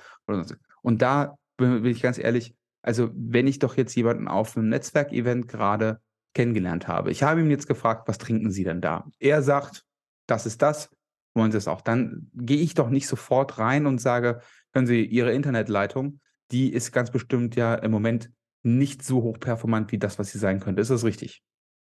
Und 0.81 1.01
da 1.01 1.35
bin 1.57 1.83
ich 1.85 2.01
ganz 2.01 2.17
ehrlich, 2.17 2.55
Also, 2.83 3.09
wenn 3.13 3.47
ich 3.47 3.59
doch 3.59 3.75
jetzt 3.75 3.95
jemanden 3.95 4.27
auf 4.29 4.55
einem 4.55 4.69
Netzwerkevent 4.69 5.47
gerade 5.49 5.99
kennengelernt 6.33 6.87
habe. 6.87 7.11
Ich 7.11 7.23
habe 7.23 7.41
ihn 7.41 7.49
jetzt 7.51 7.67
gefragt: 7.67 8.07
„Was 8.07 8.17
trinken 8.17 8.49
Sie 8.51 8.63
denn 8.63 8.79
da?“ 8.81 9.09
Er 9.19 9.41
sagt: 9.41 9.83
„Das 10.27 10.45
ist 10.45 10.61
das. 10.61 10.89
Wollen 11.33 11.51
Sie 11.51 11.57
es 11.57 11.67
auch?“ 11.67 11.81
Dann 11.81 12.29
gehe 12.33 12.59
ich 12.61 12.75
doch 12.75 12.89
nicht 12.89 13.07
sofort 13.07 13.57
rein 13.57 13.87
und 13.87 13.99
sage: 13.99 14.39
„Hören 14.73 14.87
Sie, 14.87 15.03
Ihre 15.05 15.33
Internetleitung, 15.33 16.21
die 16.51 16.71
ist 16.71 16.91
ganz 16.93 17.11
bestimmt 17.11 17.55
ja 17.57 17.75
im 17.75 17.91
Moment 17.91 18.31
nicht 18.63 19.03
so 19.03 19.21
hochperformant 19.23 19.91
wie 19.91 19.97
das, 19.99 20.17
was 20.19 20.31
sie 20.31 20.39
sein 20.39 20.59
könnte. 20.61 20.81
Ist 20.81 20.91
das 20.91 21.03
richtig?“ 21.03 21.43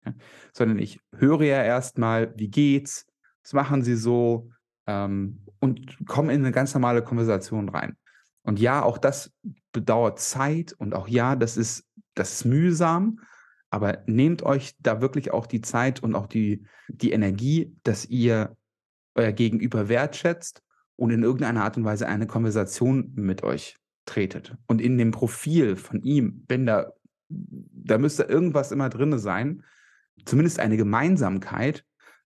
Ja, 0.07 0.15
sondern 0.53 0.79
ich 0.79 1.01
höre 1.17 1.43
ja 1.43 1.63
erst 1.63 1.99
mal: 1.99 2.33
„Wie 2.37 2.49
geht's? 2.49 3.07
Was 3.43 3.53
machen 3.53 3.83
Sie 3.83 3.97
so?“ 3.97 4.51
Ähm, 4.87 5.45
und 5.61 6.07
komme 6.07 6.33
in 6.33 6.43
'ne 6.43 6.53
ganz 6.53 6.75
normale 6.75 7.03
Konversation 7.03 7.69
rein. 7.69 7.97
Und 8.43 8.59
ja, 8.59 8.83
auch 8.83 8.99
das 8.99 9.33
bedauert 9.73 10.19
Zeit 10.21 10.73
und 10.73 10.95
auch 10.95 11.09
ja, 11.09 11.37
das 11.37 11.57
ist 11.57 11.87
das 12.15 12.33
ist 12.33 12.45
mühsam, 12.45 13.21
aber 13.71 14.03
nehmt 14.07 14.43
euch 14.43 14.75
da 14.81 15.01
wirklich 15.01 15.31
auch 15.33 15.47
die 15.47 15.61
Zeit 15.61 16.03
und 16.03 16.15
auch 16.15 16.27
die 16.27 16.65
die 16.89 17.13
Energie, 17.13 17.77
dass 17.85 18.07
ihr 18.07 18.57
euer 19.15 19.33
Gegenüber 19.33 19.89
wertschätzt 19.89 20.63
und 20.97 21.11
in 21.11 21.23
irgendeiner 21.23 21.65
Art 21.65 21.77
und 21.77 21.85
Weise 21.85 22.09
eine 22.09 22.27
Konversation 22.27 23.13
mit 23.17 23.43
euch 23.43 23.77
tretet. 24.07 24.57
Und 24.67 24.81
in 24.81 24.99
dem 24.99 25.11
Profil 25.13 25.77
von 25.77 26.03
ihm, 26.03 26.45
wenn 26.49 26.67
da 26.67 26.93
da 27.29 27.99
müsste 27.99 28.25
irgendwas 28.25 28.73
immer 28.73 28.89
drinne 28.89 29.19
sein, 29.19 29.63
zumindest 30.27 30.61
eine 30.61 30.77
Gemeinsamkeit, 30.77 31.85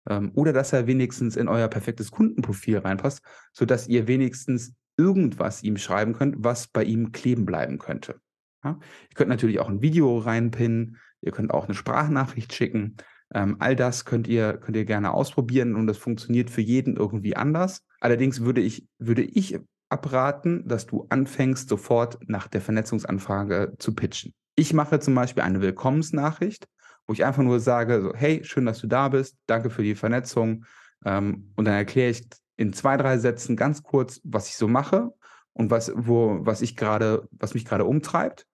ähm, 0.08 0.32
oder 0.34 0.52
dass 0.52 0.72
er 0.72 0.86
wenigstens 0.86 1.36
in 1.36 1.48
euer 1.48 1.68
perfektes 1.68 2.10
Kundenprofil 2.10 2.78
reinpasst, 2.78 3.22
sodass 3.52 3.88
ihr 3.88 4.06
wenigstens 4.06 4.74
irgendwas 4.96 5.62
ihm 5.62 5.76
schreiben 5.76 6.12
könnt, 6.12 6.36
was 6.38 6.68
bei 6.68 6.84
ihm 6.84 7.12
kleben 7.12 7.46
bleiben 7.46 7.78
könnte. 7.78 8.16
Ja? 8.64 8.78
Ihr 9.10 9.14
könnt 9.14 9.30
natürlich 9.30 9.60
auch 9.60 9.68
'n 9.68 9.82
Video 9.82 10.18
reinpinnen, 10.18 10.98
ihr 11.22 11.32
könnt 11.32 11.52
auch 11.52 11.68
'ne 11.68 11.74
Sprachnachricht 11.74 12.52
schicken. 12.52 12.96
Ähm, 13.34 13.56
all 13.58 13.74
das 13.74 14.04
könnt 14.04 14.28
ihr 14.28 14.54
könnt 14.58 14.76
ihr 14.76 14.84
gerne 14.84 15.12
ausprobieren 15.12 15.74
und 15.74 15.86
das 15.86 15.98
funktioniert 15.98 16.50
für 16.50 16.60
jeden 16.60 16.96
irgendwie 16.96 17.34
anders. 17.34 17.80
Allerdings 18.00 18.42
würde 18.42 18.60
ich 18.60 18.86
würde 18.98 19.22
ich 19.22 19.58
abraten, 19.88 20.66
dass 20.66 20.86
du 20.86 21.06
anfängst, 21.08 21.68
sofort 21.68 22.18
nach 22.26 22.48
der 22.48 22.60
Vernetzungsanfrage 22.60 23.74
zu 23.78 23.94
pitchen. 23.94 24.32
Ich 24.56 24.72
mache 24.72 25.00
zum 25.00 25.14
Beispiel 25.14 25.42
eine 25.42 25.60
Willkommensnachricht, 25.60 26.66
wo 27.06 27.12
ich 27.14 27.24
einfach 27.24 27.42
nur 27.42 27.60
sage 27.60 28.02
so: 28.02 28.12
„Hey, 28.14 28.42
schön, 28.44 28.66
dass 28.66 28.80
du 28.80 28.86
da 28.86 29.08
bist. 29.08 29.36
Danke 29.46 29.70
für 29.70 29.82
die 29.82 29.94
Vernetzung.“ 29.96 30.64
Ähm, 31.04 31.52
und 31.56 31.66
dann 31.66 31.74
erkläre 31.74 32.10
ich 32.10 32.28
in 32.56 32.72
2, 32.72 32.96
3 32.96 33.18
Sätzen 33.18 33.56
ganz 33.56 33.82
kurz, 33.82 34.20
was 34.24 34.48
ich 34.48 34.56
so 34.56 34.68
mache 34.68 35.12
und 35.54 35.70
was 35.70 35.92
wo 35.96 36.38
was 36.42 36.62
ich 36.62 36.76
grade 36.76 37.28
was 37.32 37.54
mich 37.54 37.64
grade 37.66 37.84
umtreibt, 37.84 38.46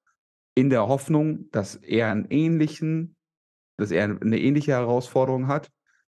in 0.56 0.70
der 0.70 0.88
Hoffnung, 0.88 1.46
dass 1.52 1.76
er 1.76 2.10
'n 2.12 2.26
ähnlichen 2.30 3.16
dass 3.78 3.90
er 3.92 4.08
'ne 4.08 4.38
ähnliche 4.40 4.72
Herausforderung 4.72 5.48
hat, 5.48 5.70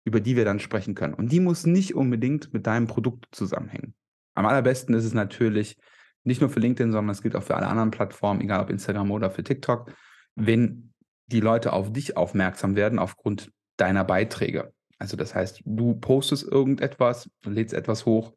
über 0.05 0.21
die 0.21 0.37
wir 0.37 0.45
dann 0.47 0.61
sprechen 0.61 0.95
können. 0.97 1.15
Und 1.15 1.33
die 1.33 1.41
muss 1.41 1.67
nicht 1.67 1.95
unbedingt 1.95 2.53
mit 2.55 2.67
deinem 2.69 2.87
Produkt 2.89 3.29
zusammenhängen. 3.33 3.95
Am 4.37 4.47
allerbesten 4.47 4.95
ist 4.97 5.05
es 5.07 5.15
natürlich, 5.15 5.79
nicht 6.25 6.41
nur 6.43 6.51
für 6.51 6.61
LinkedIn, 6.61 6.93
sondern 6.93 7.12
es 7.12 7.23
gilt 7.23 7.37
auch 7.37 7.43
für 7.45 7.57
alle 7.57 7.69
anderen 7.69 7.91
Plattformen, 7.93 8.41
egal 8.43 8.62
ob 8.62 8.71
Instagram 8.71 9.11
oder 9.12 9.31
für 9.31 9.45
TikTok, 9.45 9.93
wenn 10.37 10.92
die 11.33 11.41
Leute 11.41 11.73
auf 11.73 11.93
dich 11.93 12.17
aufmerksam 12.17 12.77
werden 12.77 12.99
aufgrund 12.99 13.51
deiner 13.77 14.05
Beiträge. 14.05 14.73
Also, 14.99 15.17
das 15.17 15.35
heißt, 15.35 15.62
du 15.65 15.95
postest 15.95 16.45
irgendetwas, 16.45 17.29
lädst 17.45 17.75
etwas 17.75 18.07
hoch 18.07 18.35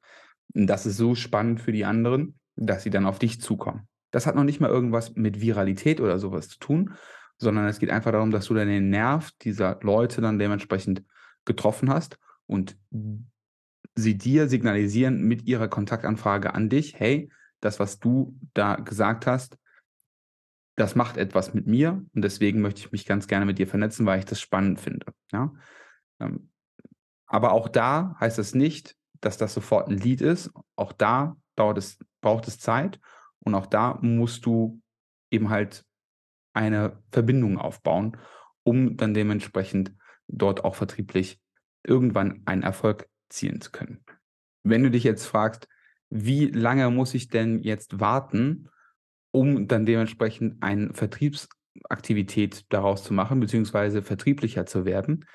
das 0.55 0.85
ist 0.85 0.97
so 0.97 1.15
spannend 1.15 1.59
für 1.59 1.71
die 1.73 1.85
anderen, 1.85 2.39
dass 2.55 2.83
sie 2.83 2.89
dann 2.89 3.05
auf 3.05 3.19
dich 3.19 3.41
zukommen. 3.41 3.87
Das 4.11 4.25
hat 4.25 4.35
noch 4.35 4.45
nicht 4.45 4.61
mal 4.61 4.69
irgendwas 4.69 5.15
mit 5.15 5.41
Viralität 5.41 5.99
oder 5.99 6.17
so 6.17 6.31
was 6.31 6.47
zu 6.47 6.59
tun, 6.59 6.93
sondern 7.37 7.67
es 7.67 7.79
geht 7.79 7.89
einfach 7.89 8.13
darum, 8.13 8.31
dass 8.31 8.45
du 8.45 8.53
dann 8.53 8.69
den 8.69 8.89
Nerv 8.89 9.31
dieser 9.41 9.77
Leute 9.81 10.21
dann 10.21 10.39
dementsprechend 10.39 11.03
getroffen 11.43 11.89
hast 11.89 12.17
und 12.47 12.77
sie 13.95 14.17
dir 14.17 14.47
signalisieren 14.47 15.21
mit 15.21 15.45
ihrer 15.45 15.67
Kontaktanfrage 15.67 16.53
an 16.53 16.69
dich: 16.69 16.97
„Hey, 16.97 17.29
das, 17.59 17.79
was 17.79 17.99
du 17.99 18.39
da 18.53 18.75
gesagt 18.75 19.27
hast, 19.27 19.57
das 20.75 20.95
macht 20.95 21.17
etwas 21.17 21.53
mit 21.53 21.67
mir 21.67 22.05
und 22.13 22.21
deswegen 22.23 22.61
möchte 22.61 22.81
ich 22.81 22.91
mich 22.91 23.05
ganz 23.05 23.27
gerne 23.27 23.45
mit 23.45 23.59
dir 23.59 23.67
vernetzen, 23.67 24.05
weil 24.05 24.19
ich 24.19 24.25
das 24.25 24.41
spannend 24.41 24.79
finde“, 24.79 25.07
ja? 25.31 25.53
Ähm, 26.19 26.51
aber 27.27 27.53
auch 27.53 27.69
da 27.69 28.15
heißt 28.19 28.37
das 28.39 28.55
nicht, 28.55 28.95
dass 29.21 29.37
das 29.37 29.53
sofort 29.53 29.89
'n 29.89 29.97
Lead 29.97 30.21
ist. 30.21 30.51
Auch 30.77 30.93
da 30.93 31.37
dauert 31.55 31.77
es 31.79 31.99
braucht 32.21 32.47
es 32.47 32.59
Zeit 32.59 32.99
und 33.39 33.55
auch 33.55 33.67
da 33.67 33.99
musst 34.01 34.45
du 34.45 34.81
eben 35.31 35.49
halt 35.49 35.85
eine 36.53 37.03
Verbindung 37.11 37.57
aufbauen, 37.57 38.17
um 38.63 38.97
dann 38.97 39.13
dementsprechend 39.13 39.93
dort 40.27 40.63
auch 40.65 40.75
vertrieblich 40.75 41.39
irgendwann 41.83 42.41
einen 42.45 42.63
Erfolg 42.63 43.09
zielen 43.29 43.61
zu 43.61 43.71
können. 43.71 44.03
Wenn 44.63 44.83
du 44.83 44.91
dich 44.91 45.03
jetzt 45.03 45.25
fragst: 45.25 45.67
„Wie 46.09 46.47
lange 46.47 46.89
muss 46.91 47.13
ich 47.13 47.29
denn 47.29 47.61
jetzt 47.63 47.99
warten, 47.99 48.69
um 49.35 49.67
dann 49.67 49.85
dementsprechend 49.85 50.63
ein 50.63 50.93
Vertriebsaktivität 50.93 52.65
daraus 52.69 53.03
zu 53.03 53.13
machen, 53.13 53.39
beziehungsweise 53.39 54.01
vertrieblicher 54.01 54.65
zu 54.65 54.85
werden?“ 54.85 55.25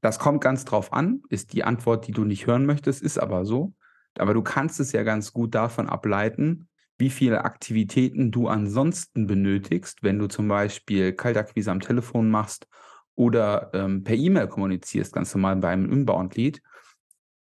Das 0.00 0.18
kommt 0.18 0.40
ganz 0.40 0.64
drauf 0.64 0.92
an, 0.92 1.22
ist 1.30 1.52
die 1.52 1.64
Antwort, 1.64 2.06
die 2.06 2.12
du 2.12 2.24
nicht 2.24 2.46
hören 2.46 2.66
möchtest, 2.66 3.02
ist 3.02 3.18
aber 3.18 3.44
so. 3.44 3.74
Aber 4.18 4.34
du 4.34 4.42
kannst 4.42 4.80
es 4.80 4.92
ja 4.92 5.02
ganz 5.02 5.32
gut 5.32 5.54
davon 5.54 5.88
ableiten, 5.88 6.68
wie 6.98 7.10
viele 7.10 7.44
Aktivitäten 7.44 8.30
du 8.30 8.48
ansonsten 8.48 9.26
benötigst, 9.26 10.02
wenn 10.02 10.18
du 10.18 10.28
zum 10.28 10.48
Beispiel 10.48 11.12
Kaltakquise 11.12 11.70
am 11.70 11.80
Telefon 11.80 12.30
machst 12.30 12.66
oder, 13.14 13.70
ähm, 13.74 14.04
per 14.04 14.14
E-Mail 14.16 14.48
kommunizierst, 14.48 15.12
ganz 15.12 15.34
normal 15.34 15.56
beim 15.56 15.90
Inbound-Lead. 15.90 16.62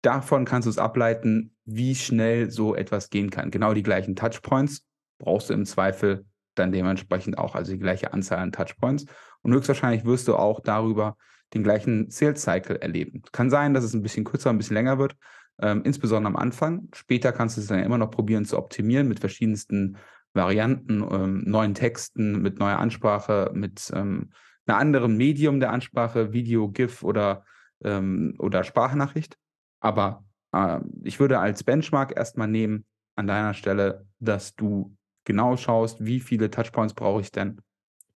Davon 0.01 0.45
kannst 0.45 0.67
du's 0.67 0.77
ableiten, 0.77 1.55
wie 1.65 1.95
schnell 1.95 2.49
so 2.51 2.75
etwas 2.75 3.09
gehen 3.09 3.29
kann. 3.29 3.51
Genau 3.51 3.73
die 3.73 3.83
gleichen 3.83 4.15
Touchpoints 4.15 4.85
brauchst 5.19 5.49
du 5.49 5.53
im 5.53 5.65
Zweifel 5.65 6.25
dann 6.55 6.71
dementsprechend 6.71 7.37
auch, 7.37 7.55
also 7.55 7.71
die 7.73 7.79
gleiche 7.79 8.13
Anzahl 8.13 8.39
an 8.39 8.51
Touchpoints. 8.51 9.05
Und 9.41 9.53
höchstwahrscheinlich 9.53 10.05
wirst 10.05 10.27
du 10.27 10.35
auch 10.35 10.59
darüber 10.61 11.17
den 11.53 11.63
gleichen 11.63 12.09
Sales 12.11 12.41
Cycle 12.43 12.77
erleben. 12.77 13.21
Kann 13.31 13.49
sein, 13.49 13.73
dass 13.73 13.83
es 13.83 13.93
'n 13.95 14.01
bisschen 14.03 14.23
kürzer, 14.25 14.49
'n 14.51 14.57
bisschen 14.57 14.75
länger 14.75 14.99
wird, 14.99 15.15
ähm, 15.61 15.81
insbesondere 15.83 16.29
am 16.33 16.35
Anfang. 16.37 16.89
Später 16.95 17.31
kannst 17.31 17.57
du 17.57 17.61
es 17.61 17.67
dann 17.67 17.79
immer 17.79 17.97
noch 17.97 18.11
probieren 18.11 18.45
zu 18.45 18.57
optimieren 18.57 19.07
mit 19.07 19.19
verschiedensten 19.19 19.97
Varianten, 20.33 21.03
ähm, 21.11 21.43
neuen 21.45 21.73
Texten, 21.75 22.41
mit 22.41 22.59
neuer 22.59 22.79
Ansprache, 22.79 23.51
mit, 23.53 23.91
ähm, 23.95 24.31
'ner 24.67 24.77
anderen 24.77 25.17
Medium 25.17 25.59
der 25.59 25.71
Ansprache, 25.71 26.33
Video, 26.33 26.69
GIF 26.69 27.03
oder, 27.03 27.45
ähm 27.83 28.35
oder 28.39 28.63
Sprachnachricht. 28.63 29.37
Aber, 29.81 30.23
ähm, 30.55 31.01
ich 31.03 31.19
würde 31.19 31.39
als 31.39 31.63
Benchmark 31.63 32.13
erst 32.15 32.37
mal 32.37 32.47
nehmen 32.47 32.85
an 33.15 33.27
deiner 33.27 33.53
Stelle, 33.53 34.07
dass 34.19 34.55
du 34.55 34.95
genau 35.25 35.57
schaust, 35.57 36.03
wie 36.05 36.19
viele 36.19 36.49
Touchpoints 36.51 36.93
brauche 36.93 37.21
ich 37.21 37.31
denn 37.31 37.61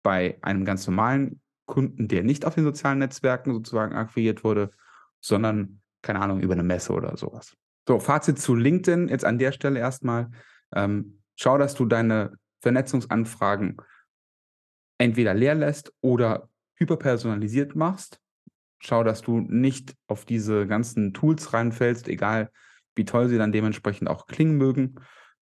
bei 0.04 0.38
einem 0.42 0.66
ganz 0.66 0.88
normalen 0.88 1.42
Kunden, 1.66 2.08
der 2.08 2.24
nicht 2.24 2.46
auf 2.46 2.56
den 2.56 2.64
sozialen 2.64 3.00
Netzwerken 3.00 3.54
sozusagen 3.54 3.96
akquiriert 3.96 4.44
wurde, 4.44 4.72
sondern, 5.20 5.82
keine 6.02 6.22
Ahnung, 6.22 6.40
über 6.40 6.56
'ne 6.56 6.64
Messe 6.64 6.94
oder 6.94 7.18
so 7.18 7.32
was. 7.34 7.56
So, 7.88 8.00
Fazit 8.00 8.40
zu 8.40 8.56
LinkedIn 8.56 9.10
jetzt 9.10 9.26
an 9.26 9.38
der 9.38 9.52
Stelle 9.52 9.80
erst 9.80 10.04
mal. 10.04 10.30
Ähm, 10.74 11.22
schau, 11.36 11.58
dass 11.58 11.76
du 11.76 11.86
deine 11.86 12.34
Vernetzungsanfragen 12.62 13.78
entweder 14.98 15.34
leer 15.34 15.56
lässt 15.56 15.94
oder 16.02 16.50
hyperpersonalisiert 16.76 17.76
machst. 17.76 18.20
Schau, 18.80 19.04
dass 19.04 19.22
du 19.22 19.40
nicht 19.40 19.96
auf 20.08 20.26
diese 20.26 20.68
ganzen 20.68 21.14
Tools 21.14 21.54
reinfällst, 21.54 22.08
egal 22.08 22.52
wie 22.96 23.06
toll 23.06 23.30
sie 23.30 23.38
dann 23.38 23.52
dementsprechend 23.52 24.10
auch 24.10 24.28
klingen 24.28 24.58
mögen. 24.58 24.96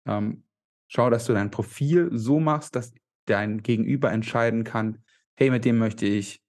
Ähm, 0.05 0.43
schau, 0.89 1.09
dass 1.09 1.25
du 1.25 1.33
dein 1.33 1.51
Profil 1.51 2.09
so 2.11 2.41
machst, 2.41 2.75
dass 2.75 2.93
dein 3.25 3.63
Gegenüber 3.63 4.11
entscheiden 4.11 4.65
kann: 4.65 5.03
„Hey, 5.37 5.49
mit 5.51 5.63
dem 5.63 5.77
möchte 5.77 6.05
ich 6.05 6.41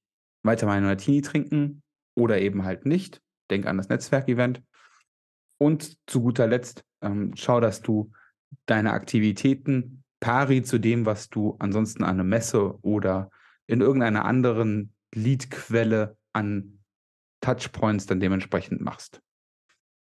weiter 0.42 0.66
meinen 0.66 0.86
Martini 0.86 1.22
trinken 1.22 1.82
oder 2.16 2.40
eben 2.40 2.64
halt 2.64 2.86
nicht.“ 2.86 3.22
Denk 3.50 3.66
an 3.66 3.76
das 3.76 3.88
Netzwerkevent. 3.88 4.62
Und 5.58 5.96
zu 6.08 6.22
guter 6.22 6.48
Letzt, 6.48 6.84
ähm, 7.02 7.32
schau, 7.36 7.60
dass 7.60 7.82
du 7.82 8.12
deine 8.66 8.92
Aktivitäten 8.92 10.02
pari 10.20 10.62
zu 10.62 10.78
dem, 10.78 11.06
was 11.06 11.28
du 11.28 11.56
ansonsten 11.60 12.02
an 12.02 12.16
'ner 12.16 12.24
Messe 12.24 12.78
oder 12.82 13.30
in 13.66 13.80
irgendeiner 13.80 14.24
anderen 14.24 14.94
Leadquelle 15.14 16.16
an 16.32 16.80
Touchpoints 17.40 18.06
dann 18.06 18.20
dementsprechend 18.20 18.80
machst. 18.80 19.22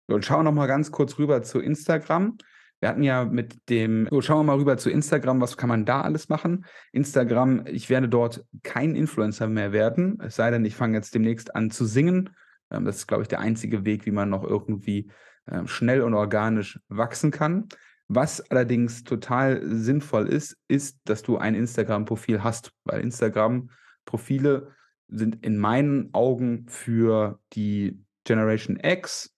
Und 0.08 0.25
schauen 0.25 0.39
wir 0.39 0.44
noch 0.44 0.53
mal 0.53 0.67
ganz 0.67 0.91
kurz 0.91 1.17
rüber 1.20 1.44
zu 1.44 1.60
Instagram. 1.60 2.38
Wir 2.80 2.90
hatten 2.90 3.04
ja 3.04 3.26
mit 3.26 3.70
dem 3.70 4.08
so, 4.12 4.22
schauen 4.22 4.40
wir 4.40 4.54
mal 4.54 4.60
rüber 4.60 4.78
zu 4.78 4.90
Instagram, 4.90 5.42
was 5.42 5.58
kann 5.58 5.70
man 5.70 5.86
da 5.86 6.02
alles 6.02 6.30
machen? 6.30 6.66
Instagram, 6.92 7.66
ich 7.66 7.90
werde 7.90 8.08
dort 8.08 8.46
kein 8.64 8.96
Influencer 8.96 9.48
mehr 9.48 9.72
werden, 9.72 10.20
es 10.22 10.36
sei 10.36 10.52
denn, 10.52 10.64
ich 10.64 10.76
fange 10.76 10.98
jetzt 10.98 11.16
demnächst 11.16 11.56
an 11.56 11.72
zu 11.72 11.86
singen. 11.86 12.30
Ähm, 12.70 12.86
das 12.86 12.98
ist, 12.98 13.08
glaube 13.08 13.24
ich, 13.24 13.30
der 13.30 13.40
einzige 13.40 13.86
Weg, 13.86 14.06
wie 14.06 14.12
man 14.12 14.30
noch 14.30 14.44
irgendwie, 14.44 15.10
ähm, 15.50 15.68
schnell 15.68 16.02
und 16.02 16.14
organisch 16.14 16.80
wachsen 16.88 17.32
kann. 17.32 17.68
Was 18.10 18.42
allerdings 18.52 19.04
total 19.04 19.62
sinnvoll 19.64 20.28
ist, 20.28 20.58
ist, 20.68 21.00
dass 21.06 21.24
du 21.24 21.38
ein 21.38 21.56
Instagram-Profil 21.56 22.44
hast, 22.44 22.72
weil 22.84 23.02
Instagram-Profile 23.02 24.72
sind 25.10 25.44
in 25.44 25.58
meinen 25.58 26.14
Augen 26.14 26.68
für 26.68 27.40
die 27.54 28.00
Generation 28.24 28.80
X 28.82 29.34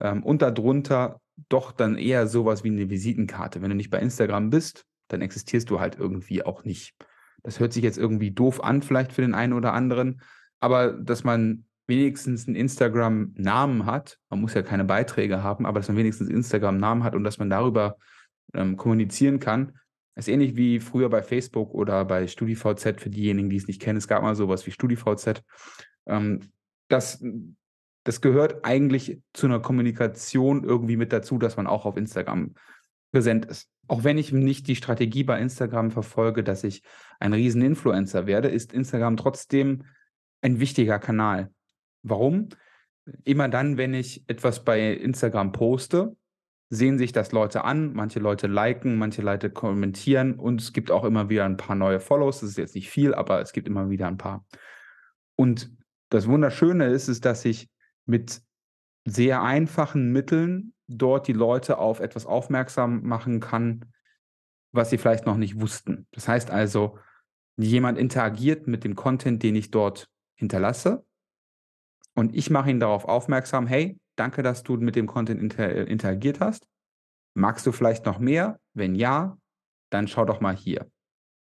ähm, 0.00 0.22
und 0.22 0.42
darunter 0.42 1.21
doch 1.48 1.72
dann 1.72 1.96
eher 1.96 2.26
sowas 2.26 2.64
wie 2.64 2.68
eine 2.68 2.90
Visitenkarte. 2.90 3.62
Wenn 3.62 3.70
du 3.70 3.76
nicht 3.76 3.90
bei 3.90 3.98
Instagram 3.98 4.50
bist, 4.50 4.84
dann 5.08 5.22
existierst 5.22 5.70
du 5.70 5.80
halt 5.80 5.96
irgendwie 5.98 6.44
auch 6.44 6.64
nicht. 6.64 6.94
Das 7.42 7.60
hört 7.60 7.72
sich 7.72 7.82
jetzt 7.82 7.98
irgendwie 7.98 8.30
doof 8.30 8.62
an, 8.62 8.82
vielleicht 8.82 9.12
für 9.12 9.22
den 9.22 9.34
einen 9.34 9.52
oder 9.52 9.72
anderen, 9.72 10.20
aber 10.60 10.92
dass 10.92 11.24
man 11.24 11.64
wenigstens 11.86 12.46
einen 12.46 12.56
Instagram-Namen 12.56 13.86
hat, 13.86 14.18
man 14.30 14.40
muss 14.40 14.54
ja 14.54 14.62
keine 14.62 14.84
Beiträge 14.84 15.42
haben, 15.42 15.66
aber 15.66 15.80
dass 15.80 15.88
man 15.88 15.96
wenigstens 15.96 16.28
Instagram-Namen 16.28 17.02
hat 17.02 17.14
und 17.14 17.24
dass 17.24 17.38
man 17.38 17.50
darüber 17.50 17.96
ähm, 18.54 18.76
kommunizieren 18.76 19.40
kann, 19.40 19.78
ist 20.14 20.28
ähnlich 20.28 20.56
wie 20.56 20.78
früher 20.78 21.08
bei 21.08 21.22
Facebook 21.22 21.74
oder 21.74 22.04
bei 22.04 22.26
StudiVZ 22.26 23.00
für 23.00 23.10
diejenigen, 23.10 23.50
die 23.50 23.56
es 23.56 23.66
nicht 23.66 23.80
kennen. 23.80 23.96
Es 23.96 24.08
gab 24.08 24.22
mal 24.22 24.36
sowas 24.36 24.66
wie 24.66 24.70
StudiVZ. 24.70 25.42
Ähm, 26.06 26.40
das, 26.88 27.22
das 28.04 28.20
gehört 28.20 28.64
eigentlich 28.64 29.20
zu 29.32 29.46
einer 29.46 29.60
Kommunikation 29.60 30.64
irgendwie 30.64 30.96
mit 30.96 31.12
dazu, 31.12 31.38
dass 31.38 31.56
man 31.56 31.66
auch 31.66 31.84
auf 31.84 31.96
Instagram 31.96 32.54
präsent 33.12 33.46
ist. 33.46 33.68
Auch 33.88 34.04
wenn 34.04 34.18
ich 34.18 34.32
nicht 34.32 34.68
die 34.68 34.76
Strategie 34.76 35.24
bei 35.24 35.40
Instagram 35.40 35.90
verfolge, 35.90 36.42
dass 36.42 36.64
ich 36.64 36.82
ein 37.20 37.32
riesen 37.32 37.62
Influencer 37.62 38.26
werde, 38.26 38.48
ist 38.48 38.72
Instagram 38.72 39.16
trotzdem 39.16 39.84
ein 40.40 40.60
wichtiger 40.60 40.98
Kanal. 40.98 41.50
Warum? 42.02 42.48
Immer 43.24 43.48
dann, 43.48 43.76
wenn 43.76 43.94
ich 43.94 44.24
etwas 44.28 44.64
bei 44.64 44.92
Instagram 44.92 45.52
poste, 45.52 46.16
sehen 46.70 46.98
sich 46.98 47.12
das 47.12 47.32
Leute 47.32 47.64
an, 47.64 47.92
manche 47.92 48.18
Leute 48.18 48.46
liken, 48.46 48.96
manche 48.96 49.20
Leute 49.20 49.50
kommentieren 49.50 50.38
und 50.38 50.62
es 50.62 50.72
gibt 50.72 50.90
auch 50.90 51.04
immer 51.04 51.28
wieder 51.28 51.44
ein 51.44 51.58
paar 51.58 51.76
neue 51.76 52.00
Follows. 52.00 52.40
Das 52.40 52.50
ist 52.50 52.58
jetzt 52.58 52.74
nicht 52.74 52.88
viel, 52.88 53.14
aber 53.14 53.40
es 53.42 53.52
gibt 53.52 53.68
immer 53.68 53.90
wieder 53.90 54.06
ein 54.06 54.16
paar. 54.16 54.46
Und 55.36 55.70
das 56.08 56.28
Wunderschöne 56.28 56.86
ist, 56.86 57.08
ist, 57.08 57.24
dass 57.24 57.44
ich 57.44 57.68
mit 58.06 58.42
sehr 59.04 59.42
einfachen 59.42 60.12
Mitteln 60.12 60.74
dort 60.88 61.26
die 61.26 61.32
Leute 61.32 61.78
auf 61.78 62.00
etwas 62.00 62.26
aufmerksam 62.26 63.02
machen 63.02 63.40
kann, 63.40 63.92
was 64.72 64.90
sie 64.90 64.98
vielleicht 64.98 65.26
noch 65.26 65.36
nicht 65.36 65.60
wussten. 65.60 66.06
Das 66.12 66.28
heißt 66.28 66.50
also, 66.50 66.98
jemand 67.56 67.98
interagiert 67.98 68.66
mit 68.66 68.84
dem 68.84 68.94
Content, 68.94 69.42
den 69.42 69.56
ich 69.56 69.70
dort 69.70 70.08
hinterlasse 70.34 71.04
und 72.14 72.34
ich 72.34 72.50
mache 72.50 72.70
ihn 72.70 72.80
darauf 72.80 73.04
aufmerksam, 73.04 73.66
hey, 73.66 73.98
danke, 74.16 74.42
dass 74.42 74.62
du 74.62 74.76
mit 74.76 74.96
dem 74.96 75.06
Content 75.06 75.40
inter 75.40 75.86
interagiert 75.86 76.40
hast. 76.40 76.66
Magst 77.34 77.66
du 77.66 77.72
vielleicht 77.72 78.04
noch 78.04 78.18
mehr? 78.18 78.60
Wenn 78.74 78.94
ja, 78.94 79.38
dann 79.90 80.08
schau 80.08 80.24
doch 80.24 80.40
mal 80.40 80.56
hier. 80.56 80.90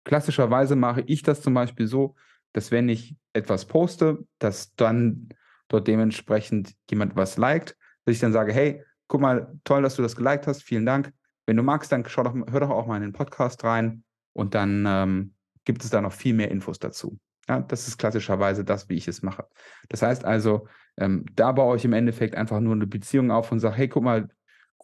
Klassischerweise 0.03 0.75
mache 0.75 1.01
ich 1.01 1.23
das 1.23 1.41
zum 1.41 1.53
Beispiel 1.53 1.87
so, 1.87 2.15
dass 2.53 2.71
wenn 2.71 2.89
ich 2.89 3.15
etwas 3.33 3.65
poste, 3.65 4.25
dass 4.39 4.73
dann 4.75 5.29
dort 5.67 5.87
dementsprechend 5.87 6.73
jemand 6.89 7.15
was 7.15 7.37
liked, 7.37 7.77
dass 8.05 8.15
ich 8.15 8.21
dann 8.21 8.33
sage, 8.33 8.53
hey, 8.53 8.83
guck 9.07 9.21
mal, 9.21 9.59
toll, 9.63 9.81
dass 9.81 9.95
du 9.95 10.01
das 10.01 10.15
geliked 10.15 10.47
hast, 10.47 10.63
vielen 10.63 10.85
Dank. 10.85 11.11
Wenn 11.45 11.57
du 11.57 11.63
magst, 11.63 11.91
dann 11.91 12.03
schau 12.07 12.23
doch, 12.23 12.33
hör 12.33 12.59
doch 12.59 12.69
auch 12.69 12.87
mal 12.87 12.97
in 12.97 13.03
den 13.03 13.13
Podcast 13.13 13.63
rein 13.63 14.03
und 14.33 14.55
dann 14.55 14.85
ähm, 14.87 15.33
gibt 15.63 15.83
es 15.83 15.89
da 15.89 16.01
noch 16.01 16.13
viel 16.13 16.33
mehr 16.33 16.51
Infos 16.51 16.79
dazu. 16.79 17.19
Ja, 17.47 17.59
das 17.59 17.87
ist 17.87 17.97
klassischerweise 17.97 18.63
das, 18.63 18.89
wie 18.89 18.95
ich 18.95 19.07
es 19.07 19.21
mache. 19.21 19.45
Das 19.89 20.01
heißt 20.01 20.25
also, 20.25 20.67
ähm, 20.97 21.25
da 21.35 21.51
baue 21.51 21.77
ich 21.77 21.85
im 21.85 21.93
Endeffekt 21.93 22.35
einfach 22.35 22.59
nur 22.59 22.73
eine 22.73 22.87
Beziehung 22.87 23.29
auf 23.29 23.51
und 23.51 23.59
sage, 23.59 23.75
hey, 23.75 23.87
guck 23.87 24.03
mal, 24.03 24.29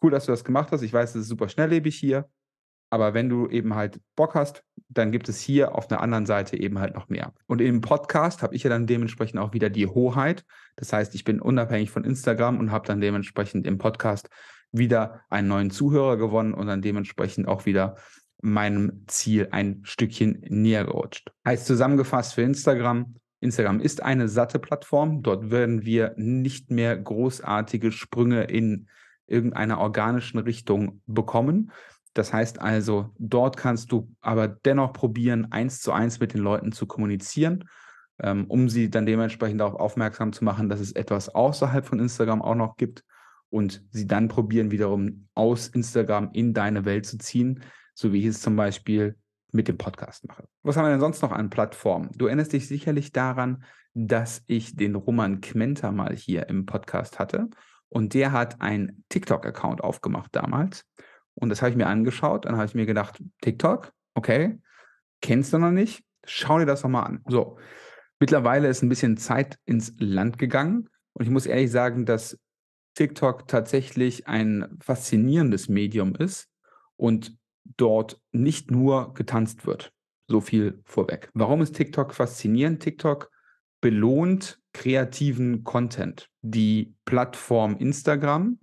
cool, 0.01 0.11
dass 0.11 0.25
du 0.25 0.31
das 0.31 0.43
gemacht 0.43 0.71
hast. 0.71 0.83
Ich 0.83 0.93
weiß, 0.93 1.15
es 1.15 1.23
ist 1.23 1.27
super 1.27 1.50
schnelllebig 1.50 1.95
hier. 1.95 2.29
Aber 2.91 3.13
wenn 3.13 3.29
du 3.29 3.48
eben 3.48 3.74
halt 3.74 4.00
Bock 4.15 4.36
hast, 4.36 4.63
dann 4.89 5.12
gibt 5.12 5.29
es 5.29 5.39
hier 5.39 5.75
auf 5.75 5.88
der 5.88 6.01
anderen 6.01 6.25
Seite 6.25 6.57
eben 6.57 6.77
halt 6.77 6.93
noch 6.93 7.07
mehr. 7.07 7.33
Und 7.48 7.62
im 7.62 7.79
Podcast 7.81 8.43
habe 8.43 8.54
ich 8.54 8.63
ja 8.63 8.69
dann 8.69 8.86
dementsprechend 8.86 9.39
auch 9.39 9.54
wieder 9.54 9.69
die 9.69 9.88
Hoheit. 9.88 10.43
Das 10.75 10.91
heißt, 10.91 11.15
ich 11.15 11.23
bin 11.23 11.39
unabhängig 11.39 11.89
von 11.89 12.04
Instagram 12.04 12.60
und 12.60 12.71
habe 12.71 12.86
dann 12.86 12.99
dementsprechend 12.99 13.65
im 13.65 13.77
Podcast 13.77 14.30
wieder 14.73 15.21
einen 15.30 15.47
neuen 15.47 15.71
Zuhörer 15.71 16.17
gewonnen 16.17 16.54
und 16.54 16.67
dann 16.67 16.82
dementsprechend 16.82 17.47
auch 17.47 17.65
wieder 17.65 17.95
meinem 18.41 19.06
Ziel 19.08 19.47
ein 19.51 19.80
Stückchen 19.84 20.43
näher 20.49 20.84
gerutscht. 20.84 21.32
Heißt 21.45 21.65
zusammengefasst 21.65 22.34
für 22.34 22.41
Instagram, 22.41 23.15
Instagram 23.39 23.80
ist 23.80 24.04
eine 24.04 24.27
satte 24.27 24.60
Plattform. 24.60 25.23
Dort 25.23 25.49
werden 25.49 25.86
wir 25.86 26.13
nicht 26.17 26.71
mehr 26.71 26.97
großartige 26.97 27.91
Sprünge 27.91 28.43
in 28.43 28.88
irgendeiner 29.27 29.80
organischen 29.80 30.39
Richtung 30.39 31.01
bekommen. 31.06 31.71
Das 32.13 32.34
heißt 32.34 32.62
also, 32.62 33.12
dort 33.17 33.56
kannst 33.56 33.91
du 33.91 34.13
aber 34.19 34.47
dennoch 34.47 34.93
probieren, 34.93 35.52
eins 35.52 35.80
zu 35.80 35.93
eins 35.93 36.19
mit 36.19 36.34
den 36.34 36.41
Leuten 36.41 36.71
zu 36.71 36.86
kommunizieren, 36.86 37.63
ähm, 38.19 38.45
um 38.47 38.69
sie 38.69 38.89
dann 38.89 39.06
dementsprechend 39.06 39.62
darauf 39.62 39.76
aufmerksam 39.76 40.34
zu 40.34 40.43
machen, 40.43 40.67
dass 40.67 40.80
es 40.80 40.91
etwas 40.91 41.30
außerhalb 41.30 41.86
von 41.86 42.00
Instagram 42.00 42.41
auch 42.41 42.56
noch 42.56 42.76
gibt 42.76 43.04
und 43.50 43.84
sie 43.91 44.08
dann 44.08 44.28
probieren, 44.28 44.71
wiederum 44.71 45.28
aus 45.36 45.69
Instagram 45.69 46.32
in 46.34 46.54
deine 46.54 46.86
Welt 46.86 47.06
zu 47.06 47.17
ziehen, 47.17 47.62
so 47.93 48.12
wie 48.12 48.19
ich 48.19 48.26
es 48.26 48.41
zum 48.41 48.56
Beispiel 48.56 49.17
mit 49.54 49.67
dem 49.67 49.78
Podcast 49.78 50.28
mache. 50.28 50.45
Was 50.63 50.78
haben 50.78 50.86
wir 50.86 50.91
denn 50.91 51.00
sonst 51.00 51.21
noch 51.21 51.32
an 51.32 51.50
Plattformen? 51.50 52.10
Du 52.15 52.28
erinnerst 52.28 52.54
dich 52.54 52.67
sicherlich 52.67 53.12
daran, 53.12 53.63
dass 53.93 54.43
ich 54.47 54.76
den 54.76 54.95
Roman 54.95 55.41
Kmenter 55.41 55.91
mal 55.91 56.15
hier 56.15 56.47
im 56.47 56.65
Podcast 56.65 57.19
hatte 57.19 57.50
und 57.89 58.13
der 58.13 58.32
hat 58.32 58.62
einen 58.62 59.04
TikTok-Account 59.10 59.82
aufgemacht 59.82 60.34
damals 60.34 60.86
und 61.36 61.50
das 61.50 61.62
habe 61.62 61.72
ich 61.72 61.78
mir 61.78 61.88
angeschaut. 61.88 62.46
Dann 62.46 62.56
habe 62.56 62.65
ich 62.65 62.76
mir 62.76 62.86
gedacht, 62.86 63.22
TikTok, 63.41 63.91
okay, 64.13 64.60
kennst 65.22 65.54
du 65.54 65.58
noch 65.58 65.72
nicht? 65.72 66.04
Schau 66.26 66.60
dir 66.60 66.65
das 66.65 66.82
doch 66.82 66.89
mal 66.89 67.04
an. 67.04 67.24
So, 67.28 67.58
mittlerweile 68.20 68.67
ist 68.67 68.82
ein 68.84 68.89
bisschen 68.89 69.17
Zeit 69.17 69.58
ins 69.65 69.94
Land 69.98 70.38
gegangen 70.38 70.89
und 71.13 71.26
ich 71.26 71.32
muss 71.32 71.46
ehrlich 71.46 71.72
sagen, 71.72 72.06
dass 72.06 72.38
TikTok 72.96 73.48
tatsächlich 73.48 74.28
ein 74.28 74.78
faszinierendes 74.82 75.70
Medium 75.70 76.15
ist 76.15 76.50
und 76.98 77.38
dort 77.78 78.20
nicht 78.32 78.72
nur 78.72 79.13
getanzt 79.13 79.65
wird. 79.65 79.91
So 80.28 80.41
viel 80.41 80.82
vorweg. 80.86 81.30
Warum 81.34 81.62
ist 81.62 81.76
TikTok 81.76 82.13
faszinierend? 82.13 82.82
TikTok 82.82 83.30
belohnt 83.82 84.60
kreativen 84.74 85.63
Content. 85.63 86.30
Die 86.41 86.96
Plattform 87.06 87.78
Instagram 87.78 88.60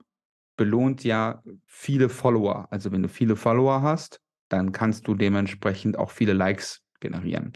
belohnt 0.58 1.04
ja 1.04 1.42
viele 1.64 2.10
Follower. 2.10 2.68
Also 2.70 2.92
wenn 2.92 3.02
du 3.02 3.08
viele 3.08 3.36
Follower 3.36 3.80
hast, 3.80 4.20
dann 4.50 4.72
kannst 4.72 5.08
du 5.08 5.14
dementsprechend 5.14 5.98
auch 5.98 6.10
viele 6.10 6.34
Likes 6.34 6.82
generieren. 7.00 7.52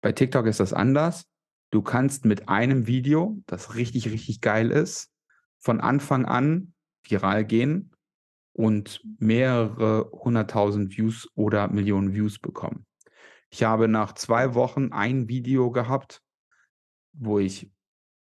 Bei 0.00 0.12
TikTok 0.12 0.46
ist 0.46 0.60
das 0.60 0.72
anders. 0.72 1.26
Du 1.70 1.82
kannst 1.82 2.24
mit 2.24 2.48
einem 2.48 2.86
Video, 2.86 3.42
das 3.46 3.74
richtig, 3.74 4.10
richtig 4.10 4.40
geil 4.40 4.70
ist, 4.70 5.10
von 5.58 5.80
Anfang 5.80 6.24
an 6.24 6.72
viral 7.02 7.44
gehen 7.44 7.92
und 8.52 9.02
mehrere 9.18 10.10
hunderttausend 10.12 10.96
Views 10.96 11.28
oder 11.34 11.68
Millionen 11.68 12.14
Views 12.14 12.38
bekommen. 12.38 12.86
Ich 13.50 13.64
habe 13.64 13.88
nach 13.88 14.12
zwei 14.12 14.54
Wochen 14.54 14.92
ein 14.92 15.28
Video 15.28 15.70
gehabt, 15.70 16.22
wo 17.12 17.38
ich 17.38 17.70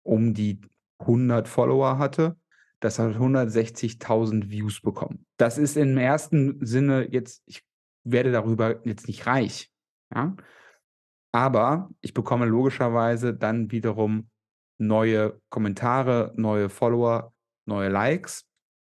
um 0.03 0.33
die 0.33 0.61
100 0.99 1.47
Follower 1.47 1.97
hatte. 1.97 2.37
Das 2.81 2.97
hat 2.99 3.15
160.000 3.15 4.49
Views 4.49 4.81
bekommen. 4.81 5.25
Das 5.37 5.57
ist 5.57 5.77
im 5.77 5.97
ersten 5.97 6.65
Sinne 6.65 7.07
jetzt, 7.11 7.43
ich 7.45 7.63
werde 8.03 8.31
darüber 8.31 8.85
jetzt 8.85 9.07
nicht 9.07 9.27
reich. 9.27 9.71
Ja? 10.13 10.35
Aber 11.31 11.89
ich 12.01 12.13
bekomme 12.13 12.45
logischerweise 12.45 13.33
dann 13.33 13.71
wiederum 13.71 14.29
neue 14.79 15.39
Kommentare, 15.49 16.33
neue 16.35 16.69
Follower, 16.69 17.33
neue 17.67 17.89
Likes 17.89 18.45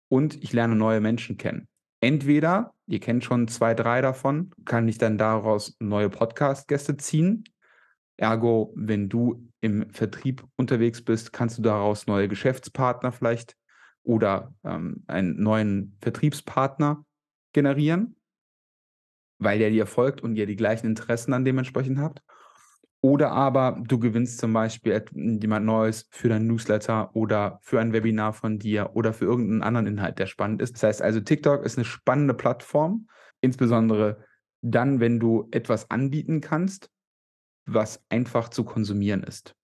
und 0.10 0.42
ich 0.42 0.54
lerne 0.54 0.76
neue 0.76 1.02
Menschen 1.02 1.38
kennen. 1.38 1.68
Entweder, 2.00 2.74
ihr 2.88 3.00
kennt 3.00 3.26
schon 3.26 3.48
zwei, 3.50 3.74
drei 3.74 4.02
davon, 4.02 4.52
kann 4.66 4.88
ich 4.88 4.98
dann 4.98 5.18
daraus 5.18 5.76
neue 5.80 6.10
Podcast-Gäste 6.10 6.98
ziehen. 6.98 7.44
Ergo, 8.18 8.74
wenn 8.76 9.10
du 9.10 9.48
im 9.60 9.90
Vertrieb 9.92 10.46
unterwegs 10.56 11.04
bist, 11.04 11.34
kannst 11.34 11.58
du 11.58 11.62
daraus 11.62 12.08
neue 12.08 12.28
Geschäftspartner 12.28 13.12
vielleicht 13.12 13.56
oder 14.04 14.54
ähm, 14.64 15.04
einen 15.08 15.42
neuen 15.42 15.98
Vertriebspartner 16.02 17.06
generieren, 17.54 18.16
weil 19.40 19.60
der 19.60 19.70
dir 19.70 19.86
folgt 19.86 20.22
und 20.22 20.36
ihr 20.36 20.46
die 20.46 20.56
gleichen 20.56 20.88
Interessen 20.88 21.32
dann 21.32 21.46
dementsprechend 21.46 22.00
habt. 22.00 22.22
Oder 23.04 23.32
aber 23.32 23.82
du 23.88 23.98
gewinnst 23.98 24.38
zum 24.38 24.54
Beispiel 24.54 25.04
jemand 25.12 25.66
Neues 25.66 26.08
für 26.12 26.30
dein 26.30 26.46
Newsletter 26.46 27.16
oder 27.16 27.58
für 27.64 27.80
ein 27.80 27.94
Webinar 27.94 28.34
von 28.34 28.60
dir 28.60 28.92
oder 28.94 29.12
für 29.12 29.26
irgendeinen 29.26 29.64
anderen 29.64 29.88
Inhalt, 29.88 30.20
der 30.20 30.28
spannend 30.28 30.62
ist. 30.62 30.76
Das 30.76 30.84
heißt 30.84 31.02
also, 31.02 31.20
TikTok 31.20 31.66
ist 31.66 31.78
eine 31.78 31.86
spannende 31.86 32.36
Plattform, 32.36 33.08
insbesondere 33.42 34.24
dann, 34.62 35.00
wenn 35.00 35.20
du 35.20 35.48
etwas 35.50 35.90
anbieten 35.90 36.42
kannst, 36.42 36.92
was 37.66 38.04
einfach 38.10 38.50
zu 38.50 38.64
konsumieren 38.64 39.24
ist. 39.24 39.56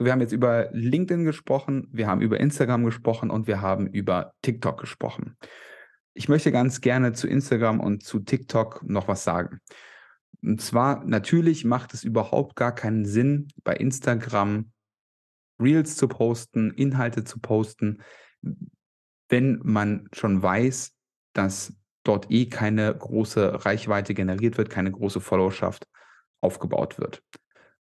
Wir 0.00 0.12
haben 0.12 0.22
jetzt 0.22 0.32
über 0.32 0.70
LinkedIn 0.72 1.24
gesprochen, 1.24 1.86
wir 1.92 2.06
haben 2.06 2.22
über 2.22 2.40
Instagram 2.40 2.86
gesprochen 2.86 3.30
und 3.30 3.46
wir 3.46 3.60
haben 3.60 3.86
über 3.86 4.32
TikTok 4.40 4.80
gesprochen. 4.80 5.36
Ich 6.14 6.26
möchte 6.26 6.50
ganz 6.50 6.80
gerne 6.80 7.12
zu 7.12 7.28
Instagram 7.28 7.80
und 7.80 8.02
zu 8.02 8.20
TikTok 8.20 8.82
noch 8.82 9.08
was 9.08 9.24
sagen. 9.24 9.60
Und 10.42 10.62
zwar, 10.62 11.04
natürlich 11.04 11.66
macht 11.66 11.92
es 11.92 12.02
überhaupt 12.02 12.56
gar 12.56 12.74
keinen 12.74 13.04
Sinn, 13.04 13.48
bei 13.62 13.74
Instagram 13.74 14.72
Reels 15.60 15.96
zu 15.96 16.08
posten, 16.08 16.70
Inhalte 16.70 17.24
zu 17.24 17.38
posten, 17.38 18.02
wenn 19.28 19.60
man 19.62 20.08
schon 20.12 20.42
weiß, 20.42 20.92
dass 21.34 21.74
dort 22.04 22.30
eh 22.30 22.46
keine 22.46 22.96
große 22.96 23.66
Reichweite 23.66 24.14
generiert 24.14 24.56
wird, 24.56 24.70
keine 24.70 24.90
große 24.90 25.20
Followerschaft 25.20 25.86
aufgebaut 26.40 26.98
wird. 26.98 27.22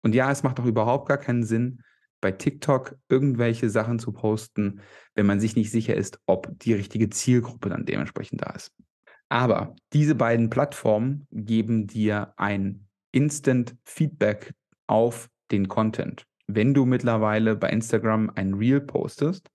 Und 0.00 0.14
ja, 0.14 0.30
es 0.30 0.42
macht 0.42 0.58
auch 0.58 0.64
überhaupt 0.64 1.08
gar 1.08 1.18
keinen 1.18 1.44
Sinn, 1.44 1.82
bei 2.26 2.32
TikTok 2.32 2.96
irgendwelche 3.08 3.70
Sachen 3.70 4.00
zu 4.00 4.10
posten, 4.10 4.80
wenn 5.14 5.26
man 5.26 5.38
sich 5.38 5.54
nicht 5.54 5.70
sicher 5.70 5.94
ist, 5.94 6.18
ob 6.26 6.58
die 6.58 6.72
richtige 6.72 7.08
Zielgruppe 7.08 7.68
dann 7.68 7.84
dementsprechend 7.84 8.42
da 8.42 8.50
ist. 8.50 8.72
Aber 9.28 9.76
diese 9.92 10.16
beiden 10.16 10.50
Plattformen 10.50 11.28
geben 11.30 11.86
dir 11.86 12.34
ein 12.36 12.88
Instant 13.12 13.76
Feedback 13.84 14.54
auf 14.88 15.30
den 15.52 15.68
Content. 15.68 16.26
Wenn 16.48 16.74
du 16.74 16.84
mittlerweile 16.84 17.54
bei 17.54 17.70
Instagram 17.70 18.32
ein 18.34 18.54
Reel 18.54 18.80
postest, 18.80 19.48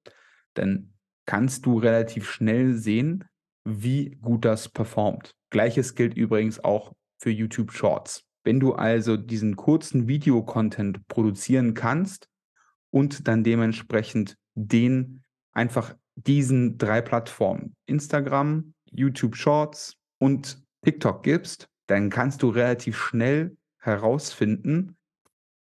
dann 0.54 0.94
kannst 1.26 1.66
du 1.66 1.78
relativ 1.78 2.32
schnell 2.32 2.76
sehen, 2.76 3.26
wie 3.66 4.12
gut 4.22 4.46
das 4.46 4.70
performt. 4.70 5.36
Gleiches 5.50 5.96
gilt 5.96 6.16
übrigens 6.16 6.64
auch 6.64 6.94
für 7.22 7.32
YouTube 7.32 7.74
Shorts. 7.74 8.24
Wenn 8.46 8.62
du 8.62 8.76
also 8.76 9.18
diesen 9.18 9.58
kurzen 9.58 10.08
Videocontent 10.08 11.06
produzieren 11.10 11.74
kannst 11.74 12.31
und 12.92 13.28
dann 13.28 13.44
dementsprechend 13.44 14.38
den 14.54 15.24
einfach 15.54 15.96
diesen 16.16 16.78
drei 16.78 17.02
Plattformen, 17.02 17.76
Instagram, 17.86 18.74
YouTube 18.86 19.36
Shorts 19.36 19.98
und 20.20 20.64
TikTok 20.84 21.24
gibst, 21.24 21.68
dann 21.88 22.10
kannst 22.10 22.44
du 22.44 22.50
relativ 22.50 22.98
schnell 22.98 23.58
herausfinden, 23.78 24.98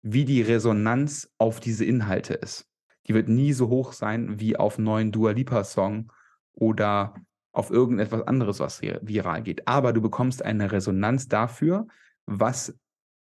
wie 0.02 0.24
die 0.24 0.42
Resonanz 0.42 1.30
auf 1.38 1.58
diese 1.58 1.84
Inhalte 1.84 2.34
ist. 2.34 2.68
Die 3.06 3.14
wird 3.14 3.28
nie 3.28 3.52
so 3.52 3.68
hoch 3.68 3.92
sein 3.92 4.38
wie 4.38 4.56
auf 4.56 4.78
neuen 4.78 5.12
Dua 5.12 5.32
Lipa 5.32 5.64
Song 5.64 6.12
oder 6.52 7.14
auf 7.52 7.70
irgendetwas 7.70 8.22
anderes, 8.22 8.60
was 8.60 8.82
viral 8.82 9.42
geht. 9.42 9.66
Aber 9.66 9.92
du 9.92 10.00
bekommst 10.00 10.44
eine 10.44 10.70
Resonanz 10.72 11.28
dafür, 11.28 11.86
was 12.26 12.76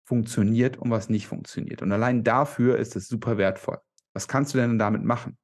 funktioniert 0.04 0.78
und 0.78 0.92
was 0.92 1.10
nicht 1.10 1.28
funktioniert. 1.28 1.82
Und 1.82 1.92
allein 1.92 2.24
dafür 2.24 2.78
ist 2.78 2.96
es 2.96 3.08
super 3.08 3.38
wertvoll. 3.38 3.78
Was 4.14 4.28
kannst 4.28 4.54
du 4.54 4.58
denn 4.58 4.78
damit 4.78 5.04
machen? 5.04 5.38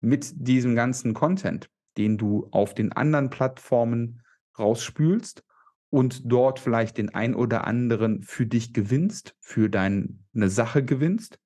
Mit 0.00 0.32
diesem 0.34 0.74
ganzen 0.74 1.14
Content, 1.14 1.68
den 1.96 2.18
du 2.18 2.48
auf 2.50 2.74
den 2.74 2.92
anderen 2.92 3.30
Plattformen 3.30 4.22
rausspülst 4.58 5.44
und 5.90 6.22
dort 6.24 6.58
vielleicht 6.58 6.98
den 6.98 7.10
ein 7.10 7.34
oder 7.34 7.66
anderen 7.66 8.22
für 8.22 8.46
dich 8.46 8.72
gewinnst, 8.72 9.36
für 9.40 9.68
deine 9.68 10.16
Sache 10.34 10.84
gewinnst, 10.84 11.38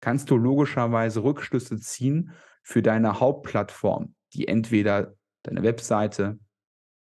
kannst 0.00 0.30
du 0.30 0.36
logischerweise 0.36 1.22
Rückschlüsse 1.22 1.78
ziehen 1.78 2.32
für 2.62 2.82
deine 2.82 3.20
Hauptplattform, 3.20 4.14
die 4.32 4.48
entweder 4.48 5.14
deine 5.42 5.62
Webseite, 5.62 6.38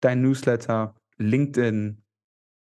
dein 0.01 0.21
Newsletter, 0.21 0.95
LinkedIn, 1.17 2.03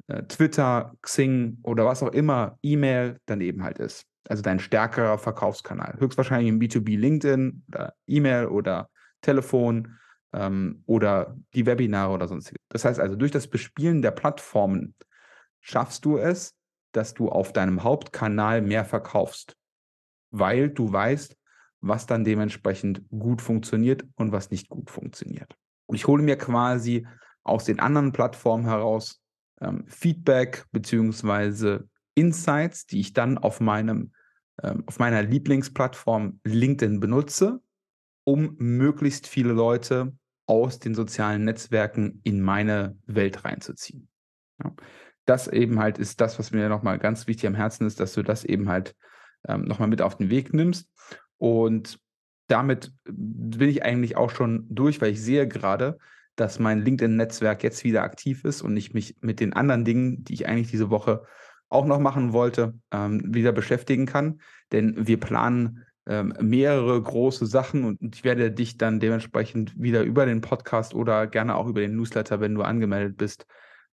äh, 0.09 0.23
Twitter, 0.23 0.93
Xing 1.01 1.59
oder 1.63 1.85
was 1.85 2.03
auch 2.03 2.11
immer, 2.11 2.57
E-Mail 2.63 3.19
daneben 3.25 3.63
halt 3.63 3.77
ist. 3.79 4.05
Also 4.27 4.43
dein 4.43 4.59
stärkerer 4.59 5.17
Verkaufskanal. 5.17 5.95
Höchstwahrscheinlich 5.99 6.49
im 6.49 6.59
B2B 6.59 6.97
LinkedIn 6.97 7.63
oder 7.67 7.93
E-Mail 8.07 8.47
oder 8.47 8.89
Telefon 9.21 9.97
ähm, 10.33 10.83
oder 10.85 11.37
die 11.53 11.65
Webinare 11.65 12.11
oder 12.11 12.27
sonstiges. 12.27 12.59
Das 12.69 12.85
heißt 12.85 12.99
also, 12.99 13.15
durch 13.15 13.31
das 13.31 13.47
Bespielen 13.47 14.01
der 14.01 14.11
Plattformen 14.11 14.95
schaffst 15.61 16.05
du 16.05 16.17
es, 16.17 16.55
dass 16.91 17.13
du 17.13 17.29
auf 17.29 17.53
deinem 17.53 17.83
Hauptkanal 17.83 18.61
mehr 18.61 18.85
verkaufst, 18.85 19.55
weil 20.31 20.69
du 20.69 20.91
weißt, 20.91 21.35
was 21.81 22.07
dann 22.07 22.23
dementsprechend 22.23 23.03
gut 23.09 23.41
funktioniert 23.41 24.03
und 24.15 24.31
was 24.31 24.51
nicht 24.51 24.69
gut 24.69 24.89
funktioniert. 24.89 25.55
Und 25.85 25.95
ich 25.95 26.07
hole 26.07 26.23
mir 26.23 26.37
quasi 26.37 27.07
aus 27.43 27.65
den 27.65 27.79
anderen 27.79 28.11
Plattformen 28.11 28.65
heraus 28.65 29.21
ähm, 29.61 29.85
Feedback 29.87 30.65
beziehungsweise 30.71 31.87
Insights, 32.15 32.85
die 32.85 32.99
ich 32.99 33.13
dann 33.13 33.37
auf 33.37 33.59
meinem 33.59 34.11
ähm, 34.63 34.83
auf 34.87 34.99
meiner 34.99 35.21
Lieblingsplattform 35.23 36.39
LinkedIn 36.43 36.99
benutze, 36.99 37.61
um 38.25 38.55
möglichst 38.57 39.27
viele 39.27 39.53
Leute 39.53 40.13
aus 40.47 40.79
den 40.79 40.95
sozialen 40.95 41.45
Netzwerken 41.45 42.21
in 42.23 42.41
meine 42.41 42.97
Welt 43.05 43.45
reinzuziehen. 43.45 44.09
Ja. 44.61 44.73
Das 45.25 45.47
eben 45.47 45.79
halt 45.79 45.99
ist 45.99 46.19
das, 46.21 46.39
was 46.39 46.51
mir 46.51 46.69
nochmal 46.69 46.97
ganz 46.97 47.27
wichtig 47.27 47.47
am 47.47 47.55
Herzen 47.55 47.85
ist, 47.85 47.99
dass 47.99 48.13
du 48.13 48.23
das 48.23 48.43
eben 48.43 48.67
halt 48.67 48.95
ähm, 49.47 49.65
nochmal 49.65 49.87
mit 49.87 50.01
auf 50.01 50.17
den 50.17 50.29
Weg 50.29 50.53
nimmst. 50.53 50.89
Und 51.37 51.99
damit 52.47 52.91
bin 53.05 53.69
ich 53.69 53.83
eigentlich 53.83 54.17
auch 54.17 54.31
schon 54.31 54.65
durch, 54.69 54.99
weil 55.01 55.11
ich 55.11 55.21
sehe 55.21 55.47
gerade, 55.47 55.99
dass 56.39 56.59
mein 56.59 56.79
LinkedIn-Netzwerk 56.79 57.63
jetzt 57.63 57.83
wieder 57.83 58.03
aktiv 58.03 58.45
ist 58.45 58.61
und 58.61 58.77
ich 58.77 58.93
mich 58.93 59.17
mit 59.21 59.39
den 59.39 59.53
anderen 59.53 59.83
Dingen, 59.83 60.23
die 60.23 60.33
ich 60.33 60.47
eigentlich 60.47 60.71
diese 60.71 60.89
Woche 60.89 61.23
auch 61.69 61.85
noch 61.85 61.99
machen 61.99 62.33
wollte, 62.33 62.73
ähm, 62.91 63.21
wieder 63.33 63.51
beschäftigen 63.51 64.05
kann. 64.05 64.41
Denn 64.71 65.07
wir 65.07 65.19
planen 65.19 65.85
ähm, 66.07 66.33
mehrere 66.41 67.01
große 67.01 67.45
Sachen 67.45 67.83
und 67.83 68.15
ich 68.15 68.23
werde 68.23 68.51
dich 68.51 68.77
dann 68.77 68.99
dementsprechend 68.99 69.79
wieder 69.79 70.03
über 70.03 70.25
den 70.25 70.41
Podcast 70.41 70.95
oder 70.95 71.27
gerne 71.27 71.55
auch 71.55 71.67
über 71.67 71.81
den 71.81 71.95
Newsletter, 71.95 72.39
wenn 72.39 72.55
du 72.55 72.63
angemeldet 72.63 73.17
bist, 73.17 73.45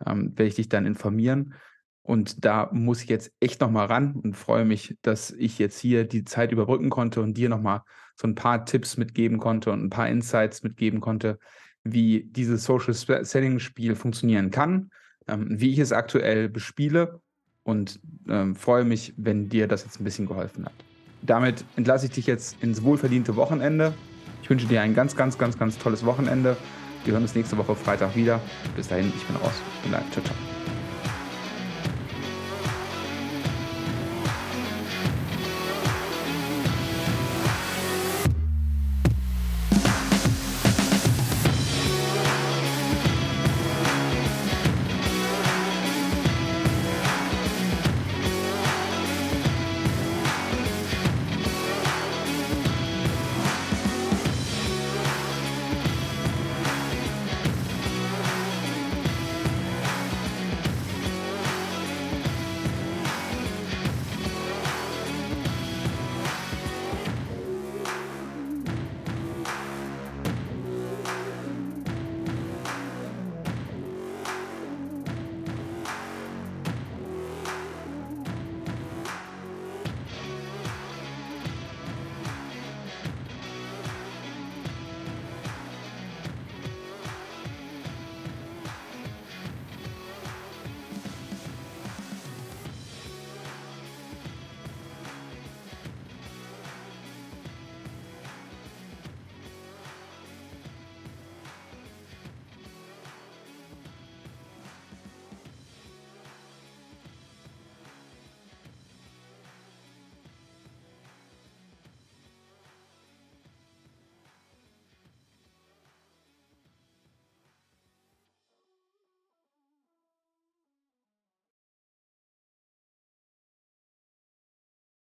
ähm, 0.05 0.29
werde 0.29 0.45
ich 0.45 0.55
dich 0.55 0.69
dann 0.69 0.86
informieren. 0.86 1.55
Und 2.03 2.45
da 2.45 2.69
muss 2.71 3.01
ich 3.01 3.10
jetzt 3.10 3.31
echt 3.39 3.62
nochmal 3.62 3.88
ran 3.88 4.15
und 4.15 4.38
freue 4.38 4.63
mich, 4.63 4.95
dass 5.01 5.31
ich 5.31 5.58
jetzt 5.58 5.79
hier 5.79 6.05
die 6.05 6.23
Zeit 6.23 6.51
überbrücken 6.51 6.91
konnte 6.91 7.21
und 7.21 7.36
dir 7.36 7.49
nochmal 7.49 7.81
so 8.15 8.27
ein 8.27 8.36
paar 8.36 8.63
Tipps 8.65 8.95
mitgeben 8.95 9.39
konnte 9.39 9.71
und 9.71 9.84
ein 9.84 9.89
paar 9.89 10.08
Insights 10.08 10.62
mitgeben 10.62 11.01
konnte, 11.01 11.39
wie 11.86 12.24
dieses 12.24 12.65
Social 12.65 12.93
Selling 12.93 13.60
Spiel 13.60 13.95
funktionieren 13.95 14.52
kann, 14.52 14.89
ähm, 15.28 15.48
wie 15.50 15.71
ich 15.71 15.80
es 15.80 15.93
aktuell 15.93 16.50
bespiele 16.50 17.21
und 17.63 18.00
ähm, 18.28 18.56
freue 18.56 18.84
mich, 18.84 19.13
wenn 19.17 19.48
dir 19.48 19.67
das 19.67 19.84
jetzt 19.84 20.02
ein 20.02 20.04
bisschen 20.04 20.28
geholfen 20.28 20.65
hat. 20.65 20.74
Damit 21.21 21.63
entlasse 21.76 22.08
ich 22.08 22.12
dich 22.12 22.28
jetzt 22.28 22.62
ins 22.62 22.84
wohlverdiente 22.84 23.36
Wochenende. 23.36 23.93
Ich 24.43 24.50
wünsche 24.50 24.67
dir 24.67 24.82
ein 24.82 24.93
ganz, 24.93 25.15
ganz, 25.15 25.38
ganz, 25.38 25.58
ganz 25.58 25.78
tolles 25.78 26.06
Wochenende. 26.06 26.58
Wir 27.04 27.13
hören 27.13 27.24
uns 27.24 27.36
nächste 27.36 27.58
Woche 27.58 27.76
Freitag 27.76 28.15
wieder. 28.15 28.41
Bis 28.76 28.88
dahin, 28.88 29.12
ich 29.15 29.26
bin 29.26 29.36
raus. 29.38 29.62
Und 29.84 29.91
dann, 29.91 30.04
ciao, 30.12 30.24
ciao. 30.24 30.55